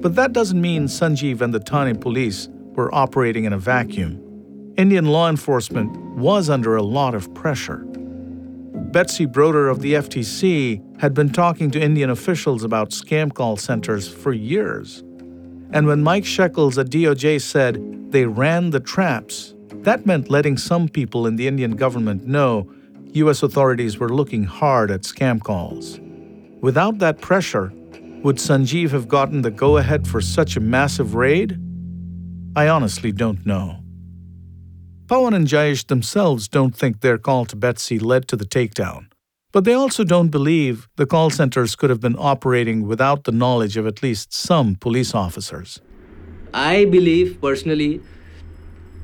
But 0.00 0.14
that 0.16 0.32
doesn't 0.32 0.60
mean 0.60 0.84
Sanjeev 0.84 1.40
and 1.40 1.54
the 1.54 1.60
Thane 1.60 1.98
police 1.98 2.48
were 2.74 2.94
operating 2.94 3.44
in 3.44 3.52
a 3.52 3.58
vacuum. 3.58 4.20
Indian 4.76 5.06
law 5.06 5.30
enforcement 5.30 5.96
was 6.16 6.50
under 6.50 6.76
a 6.76 6.82
lot 6.82 7.14
of 7.14 7.32
pressure. 7.34 7.86
Betsy 8.92 9.24
Broder 9.24 9.68
of 9.68 9.80
the 9.80 9.94
FTC 9.94 11.00
had 11.00 11.14
been 11.14 11.30
talking 11.30 11.70
to 11.70 11.80
Indian 11.80 12.10
officials 12.10 12.64
about 12.64 12.90
scam 12.90 13.32
call 13.32 13.56
centers 13.56 14.08
for 14.08 14.32
years. 14.32 15.02
And 15.72 15.86
when 15.86 16.02
Mike 16.02 16.24
Shekels 16.24 16.78
at 16.78 16.90
DOJ 16.90 17.40
said 17.40 17.80
they 18.10 18.26
ran 18.26 18.70
the 18.70 18.80
traps, 18.80 19.54
that 19.82 20.06
meant 20.06 20.30
letting 20.30 20.56
some 20.56 20.88
people 20.88 21.26
in 21.26 21.36
the 21.36 21.48
Indian 21.48 21.76
government 21.76 22.26
know 22.26 22.70
U.S. 23.14 23.42
authorities 23.42 23.98
were 23.98 24.08
looking 24.08 24.44
hard 24.44 24.90
at 24.90 25.02
scam 25.02 25.40
calls. 25.40 26.00
Without 26.60 26.98
that 26.98 27.20
pressure, 27.20 27.72
would 28.24 28.36
Sanjeev 28.36 28.90
have 28.90 29.06
gotten 29.06 29.42
the 29.42 29.50
go 29.50 29.76
ahead 29.76 30.08
for 30.08 30.20
such 30.20 30.56
a 30.56 30.60
massive 30.60 31.14
raid? 31.14 31.58
I 32.56 32.68
honestly 32.68 33.12
don't 33.12 33.44
know. 33.46 33.80
Pawan 35.06 35.34
and 35.34 35.46
Jayesh 35.46 35.86
themselves 35.86 36.48
don't 36.48 36.74
think 36.74 37.00
their 37.02 37.18
call 37.18 37.44
to 37.46 37.56
Betsy 37.56 37.98
led 37.98 38.26
to 38.28 38.36
the 38.36 38.46
takedown. 38.46 39.06
But 39.52 39.64
they 39.64 39.74
also 39.74 40.02
don't 40.02 40.30
believe 40.30 40.88
the 40.96 41.06
call 41.06 41.30
centers 41.30 41.76
could 41.76 41.90
have 41.90 42.00
been 42.00 42.16
operating 42.18 42.86
without 42.88 43.22
the 43.22 43.30
knowledge 43.30 43.76
of 43.76 43.86
at 43.86 44.02
least 44.02 44.32
some 44.32 44.74
police 44.74 45.14
officers. 45.14 45.80
I 46.52 46.86
believe 46.86 47.40
personally 47.40 48.00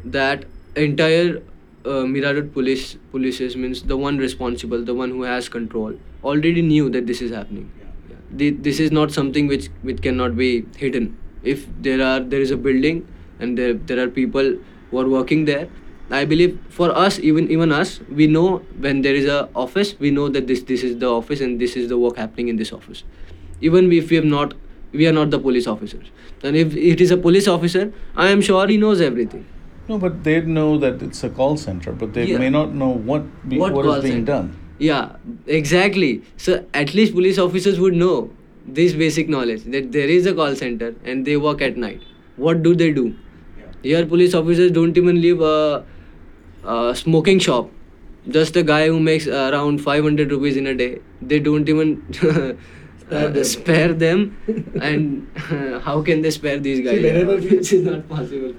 that 0.05 0.47
entire 0.75 1.43
uh, 1.85 2.07
Mira 2.07 2.43
police 2.43 2.97
polices 3.13 3.57
means 3.57 3.83
the 3.83 3.97
one 3.97 4.19
responsible, 4.19 4.85
the 4.85 4.95
one 4.95 5.11
who 5.11 5.23
has 5.23 5.49
control, 5.49 5.95
already 6.23 6.63
knew 6.63 6.91
that 6.91 7.07
this 7.07 7.23
is 7.23 7.31
happening. 7.31 7.71
Yeah. 8.09 8.51
This 8.61 8.81
is 8.81 8.93
not 8.93 9.13
something 9.13 9.47
which 9.47 9.69
which 9.83 10.03
cannot 10.03 10.37
be 10.37 10.67
hidden. 10.77 11.17
If 11.43 11.67
there 11.81 12.03
are 12.07 12.21
there 12.21 12.41
is 12.41 12.51
a 12.51 12.57
building 12.57 13.07
and 13.39 13.57
there 13.57 13.75
there 13.75 14.03
are 14.05 14.09
people 14.09 14.57
who 14.91 14.99
are 14.99 15.09
working 15.09 15.45
there, 15.45 15.69
I 16.11 16.25
believe 16.25 16.59
for 16.69 16.91
us, 16.91 17.19
even 17.19 17.51
even 17.51 17.73
us, 17.73 18.01
we 18.11 18.27
know 18.27 18.59
when 18.79 19.03
there 19.03 19.15
is 19.15 19.27
a 19.27 19.49
office, 19.55 19.95
we 19.99 20.11
know 20.11 20.29
that 20.29 20.47
this 20.47 20.63
this 20.63 20.83
is 20.83 20.99
the 20.99 21.11
office 21.11 21.41
and 21.41 21.61
this 21.61 21.77
is 21.77 21.89
the 21.89 21.99
work 21.99 22.17
happening 22.17 22.49
in 22.49 22.57
this 22.57 22.73
office. 22.73 23.05
Even 23.61 23.93
if 23.93 24.11
we 24.11 24.17
have 24.17 24.25
not, 24.25 24.55
we 24.93 25.07
are 25.07 25.13
not 25.13 25.31
the 25.31 25.39
police 25.39 25.67
officers. 25.67 26.11
And 26.43 26.57
if 26.57 26.75
it 26.75 27.01
is 27.01 27.11
a 27.11 27.17
police 27.17 27.47
officer, 27.47 27.93
I 28.17 28.29
am 28.29 28.41
sure 28.41 28.67
he 28.67 28.77
knows 28.77 29.01
everything. 29.01 29.47
No, 29.91 29.99
but 29.99 30.19
they 30.25 30.41
know 30.57 30.67
that 30.83 31.03
it's 31.05 31.23
a 31.25 31.31
call 31.39 31.57
center, 31.61 31.93
but 32.03 32.13
they 32.19 32.25
Yeah. 32.33 32.39
may 32.43 32.51
not 32.57 32.75
know 32.83 32.91
what 33.13 33.25
be, 33.53 33.59
What 33.63 33.79
what 33.79 33.87
is 33.93 34.03
being 34.05 34.19
center? 34.19 34.33
done. 34.33 34.51
Yeah, 34.89 35.09
exactly. 35.61 36.11
So 36.49 36.59
at 36.83 36.93
least 36.99 37.15
police 37.17 37.41
officers 37.45 37.81
would 37.87 37.97
know 38.03 38.13
this 38.81 38.93
basic 39.01 39.33
knowledge 39.35 39.65
that 39.77 39.91
there 39.97 40.13
is 40.19 40.29
a 40.33 40.35
call 40.41 40.55
center 40.61 40.91
and 41.05 41.25
they 41.31 41.37
work 41.47 41.65
at 41.69 41.81
night. 41.85 42.07
What 42.47 42.63
do 42.67 42.75
they 42.83 42.91
do? 42.99 43.05
Yeah. 43.09 43.73
Here, 43.91 44.07
police 44.13 44.35
officers 44.41 44.71
don't 44.79 44.97
even 45.03 45.21
leave 45.25 45.43
a, 45.49 45.85
a 46.65 46.95
smoking 47.01 47.39
shop. 47.49 47.71
Just 48.37 48.57
a 48.63 48.63
guy 48.71 48.83
who 48.87 49.01
makes 49.09 49.27
around 49.27 49.83
500 49.89 50.31
rupees 50.37 50.57
in 50.63 50.67
a 50.75 50.75
day. 50.83 50.91
They 51.33 51.41
don't 51.41 51.69
even 51.69 52.03
uh, 53.11 53.43
spare 53.43 53.93
them. 53.93 54.25
and 54.81 55.27
how 55.89 56.01
can 56.11 56.23
they 56.29 56.31
spare 56.39 56.59
these 56.69 56.81
guys? 56.89 57.27
Which 57.51 57.73
is 57.81 57.85
not 57.91 58.09
possible. 58.09 58.55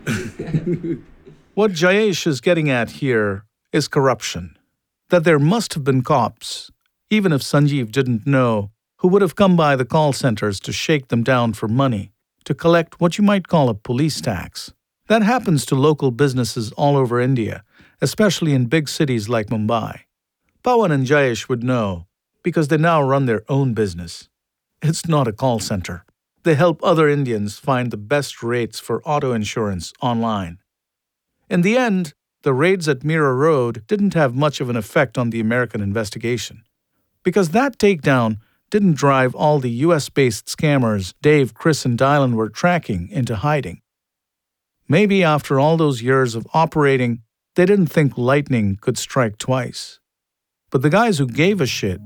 What 1.53 1.71
Jayesh 1.71 2.27
is 2.27 2.39
getting 2.39 2.69
at 2.69 2.91
here 3.01 3.43
is 3.73 3.89
corruption. 3.89 4.57
That 5.09 5.25
there 5.25 5.37
must 5.37 5.73
have 5.73 5.83
been 5.83 6.01
cops, 6.01 6.71
even 7.09 7.33
if 7.33 7.41
Sanjeev 7.41 7.91
didn't 7.91 8.25
know, 8.25 8.71
who 8.99 9.09
would 9.09 9.21
have 9.21 9.35
come 9.35 9.57
by 9.57 9.75
the 9.75 9.83
call 9.83 10.13
centers 10.13 10.61
to 10.61 10.71
shake 10.71 11.09
them 11.09 11.23
down 11.23 11.51
for 11.51 11.67
money, 11.67 12.13
to 12.45 12.53
collect 12.55 13.01
what 13.01 13.17
you 13.17 13.25
might 13.25 13.49
call 13.49 13.67
a 13.67 13.73
police 13.73 14.21
tax. 14.21 14.71
That 15.07 15.23
happens 15.23 15.65
to 15.65 15.75
local 15.75 16.11
businesses 16.11 16.71
all 16.77 16.95
over 16.95 17.19
India, 17.19 17.65
especially 17.99 18.53
in 18.53 18.67
big 18.67 18.87
cities 18.87 19.27
like 19.27 19.47
Mumbai. 19.47 20.03
Pawan 20.63 20.91
and 20.91 21.05
Jayesh 21.05 21.49
would 21.49 21.65
know, 21.65 22.07
because 22.43 22.69
they 22.69 22.77
now 22.77 23.03
run 23.03 23.25
their 23.25 23.43
own 23.49 23.73
business. 23.73 24.29
It's 24.81 25.05
not 25.05 25.27
a 25.27 25.33
call 25.33 25.59
center. 25.59 26.05
They 26.43 26.55
help 26.55 26.79
other 26.81 27.09
Indians 27.09 27.59
find 27.59 27.91
the 27.91 27.97
best 27.97 28.41
rates 28.41 28.79
for 28.79 29.03
auto 29.03 29.33
insurance 29.33 29.91
online. 30.01 30.60
In 31.51 31.63
the 31.63 31.77
end, 31.77 32.13
the 32.43 32.53
raids 32.53 32.87
at 32.87 33.03
Mira 33.03 33.33
Road 33.33 33.83
didn't 33.85 34.13
have 34.13 34.33
much 34.33 34.61
of 34.61 34.69
an 34.69 34.77
effect 34.77 35.17
on 35.17 35.31
the 35.31 35.41
American 35.41 35.81
investigation. 35.81 36.63
Because 37.23 37.49
that 37.49 37.77
takedown 37.77 38.37
didn't 38.69 38.95
drive 38.95 39.35
all 39.35 39.59
the 39.59 39.69
US 39.85 40.07
based 40.07 40.45
scammers 40.45 41.13
Dave, 41.21 41.53
Chris, 41.53 41.83
and 41.83 41.99
Dylan 41.99 42.35
were 42.35 42.47
tracking 42.47 43.09
into 43.09 43.35
hiding. 43.35 43.81
Maybe 44.87 45.25
after 45.25 45.59
all 45.59 45.75
those 45.75 46.01
years 46.01 46.35
of 46.35 46.47
operating, 46.53 47.21
they 47.55 47.65
didn't 47.65 47.87
think 47.87 48.17
lightning 48.17 48.77
could 48.79 48.97
strike 48.97 49.37
twice. 49.37 49.99
But 50.69 50.83
the 50.83 50.89
guys 50.89 51.17
who 51.17 51.27
gave 51.27 51.59
a 51.59 51.65
shit 51.65 51.99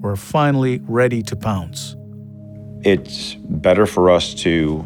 were 0.00 0.16
finally 0.16 0.80
ready 0.84 1.22
to 1.24 1.36
pounce. 1.36 1.94
It's 2.80 3.34
better 3.34 3.84
for 3.84 4.08
us 4.08 4.32
to 4.36 4.82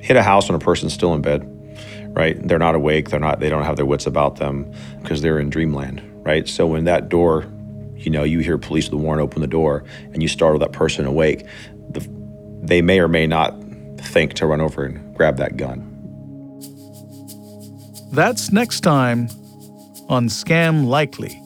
hit 0.00 0.16
a 0.16 0.22
house 0.22 0.48
when 0.48 0.56
a 0.56 0.64
person's 0.64 0.94
still 0.94 1.12
in 1.12 1.20
bed, 1.20 1.46
right? 2.14 2.36
They're 2.46 2.58
not 2.58 2.74
awake, 2.74 3.10
they're 3.10 3.20
not 3.20 3.40
they 3.40 3.50
don't 3.50 3.64
have 3.64 3.76
their 3.76 3.86
wits 3.86 4.06
about 4.06 4.36
them 4.36 4.72
because 5.02 5.20
they're 5.20 5.38
in 5.38 5.50
dreamland, 5.50 6.02
right? 6.24 6.48
So 6.48 6.66
when 6.66 6.84
that 6.84 7.08
door, 7.08 7.44
you 7.96 8.10
know, 8.10 8.22
you 8.22 8.40
hear 8.40 8.56
police 8.58 8.86
with 8.86 8.94
a 8.94 9.02
warrant 9.02 9.22
open 9.22 9.40
the 9.40 9.46
door 9.46 9.84
and 10.12 10.22
you 10.22 10.28
startle 10.28 10.58
that 10.60 10.72
person 10.72 11.06
awake, 11.06 11.46
the, 11.90 12.08
they 12.62 12.82
may 12.82 13.00
or 13.00 13.08
may 13.08 13.26
not 13.26 13.54
think 13.98 14.34
to 14.34 14.46
run 14.46 14.60
over 14.60 14.84
and 14.84 15.14
grab 15.14 15.36
that 15.36 15.56
gun. 15.56 15.90
That's 18.12 18.52
next 18.52 18.80
time 18.80 19.28
on 20.08 20.28
Scam 20.28 20.86
Likely. 20.86 21.43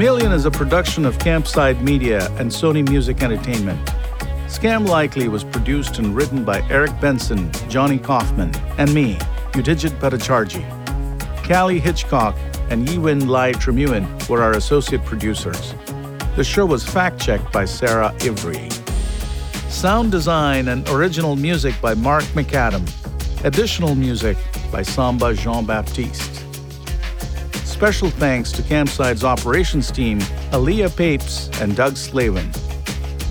Chameleon 0.00 0.32
is 0.32 0.46
a 0.46 0.50
production 0.50 1.04
of 1.04 1.18
Campside 1.18 1.82
Media 1.82 2.26
and 2.38 2.50
Sony 2.50 2.88
Music 2.88 3.22
Entertainment. 3.22 3.78
Scam 4.46 4.88
Likely 4.88 5.28
was 5.28 5.44
produced 5.44 5.98
and 5.98 6.16
written 6.16 6.42
by 6.42 6.62
Eric 6.70 6.98
Benson, 7.02 7.52
Johnny 7.68 7.98
Kaufman, 7.98 8.50
and 8.78 8.94
me, 8.94 9.16
Yudhijit 9.52 9.90
Bhattacharjee. 10.00 10.64
Callie 11.46 11.78
Hitchcock 11.78 12.34
and 12.70 12.88
Yiwin 12.88 13.28
Lai 13.28 13.52
Tremuin 13.52 14.26
were 14.26 14.42
our 14.42 14.52
associate 14.52 15.04
producers. 15.04 15.74
The 16.34 16.44
show 16.44 16.64
was 16.64 16.82
fact 16.82 17.20
checked 17.20 17.52
by 17.52 17.66
Sarah 17.66 18.14
Ivry. 18.22 18.70
Sound 19.68 20.10
design 20.10 20.68
and 20.68 20.88
original 20.88 21.36
music 21.36 21.78
by 21.82 21.92
Mark 21.92 22.24
McAdam. 22.32 22.88
Additional 23.44 23.94
music 23.94 24.38
by 24.72 24.80
Samba 24.80 25.34
Jean 25.34 25.66
Baptiste. 25.66 26.39
Special 27.80 28.10
thanks 28.10 28.52
to 28.52 28.60
Campside's 28.60 29.24
operations 29.24 29.90
team, 29.90 30.18
Aaliyah 30.52 30.94
Papes 30.94 31.48
and 31.62 31.74
Doug 31.74 31.96
Slavin. 31.96 32.50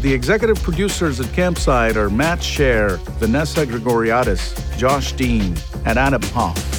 The 0.01 0.11
executive 0.11 0.59
producers 0.63 1.19
at 1.19 1.27
Campside 1.27 1.95
are 1.95 2.09
Matt 2.09 2.39
Shaer, 2.39 2.97
Vanessa 3.19 3.63
Grigoriadis, 3.67 4.75
Josh 4.75 5.11
Dean, 5.11 5.55
and 5.85 5.99
Adam 5.99 6.23
Hoff. 6.33 6.78